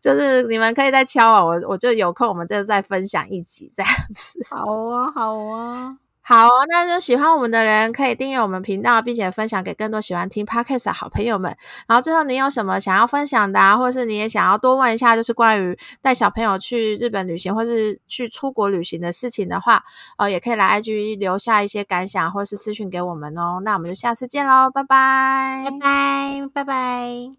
[0.02, 4.38] 就是你们可以再敲啊，我我就有空我们就再分享一集这样子。
[4.50, 5.96] 好啊，好啊。
[6.28, 11.56] 好，那就喜欢我们的人可以订阅我们频道，并且分享给更多喜欢听 podcast 的好朋友们。
[11.86, 19.84] 然后最后，你有什么想要分享的，啊，或是你也想要多问一下，就是关于带小朋友去日本旅行，或是去出国旅行的事情的话，
[20.18, 23.60] 呃，也可以来 IG 留下一些感想，或是私讯给我们哦。
[23.62, 27.32] 那我们就下次见喽，拜拜，拜拜，拜拜。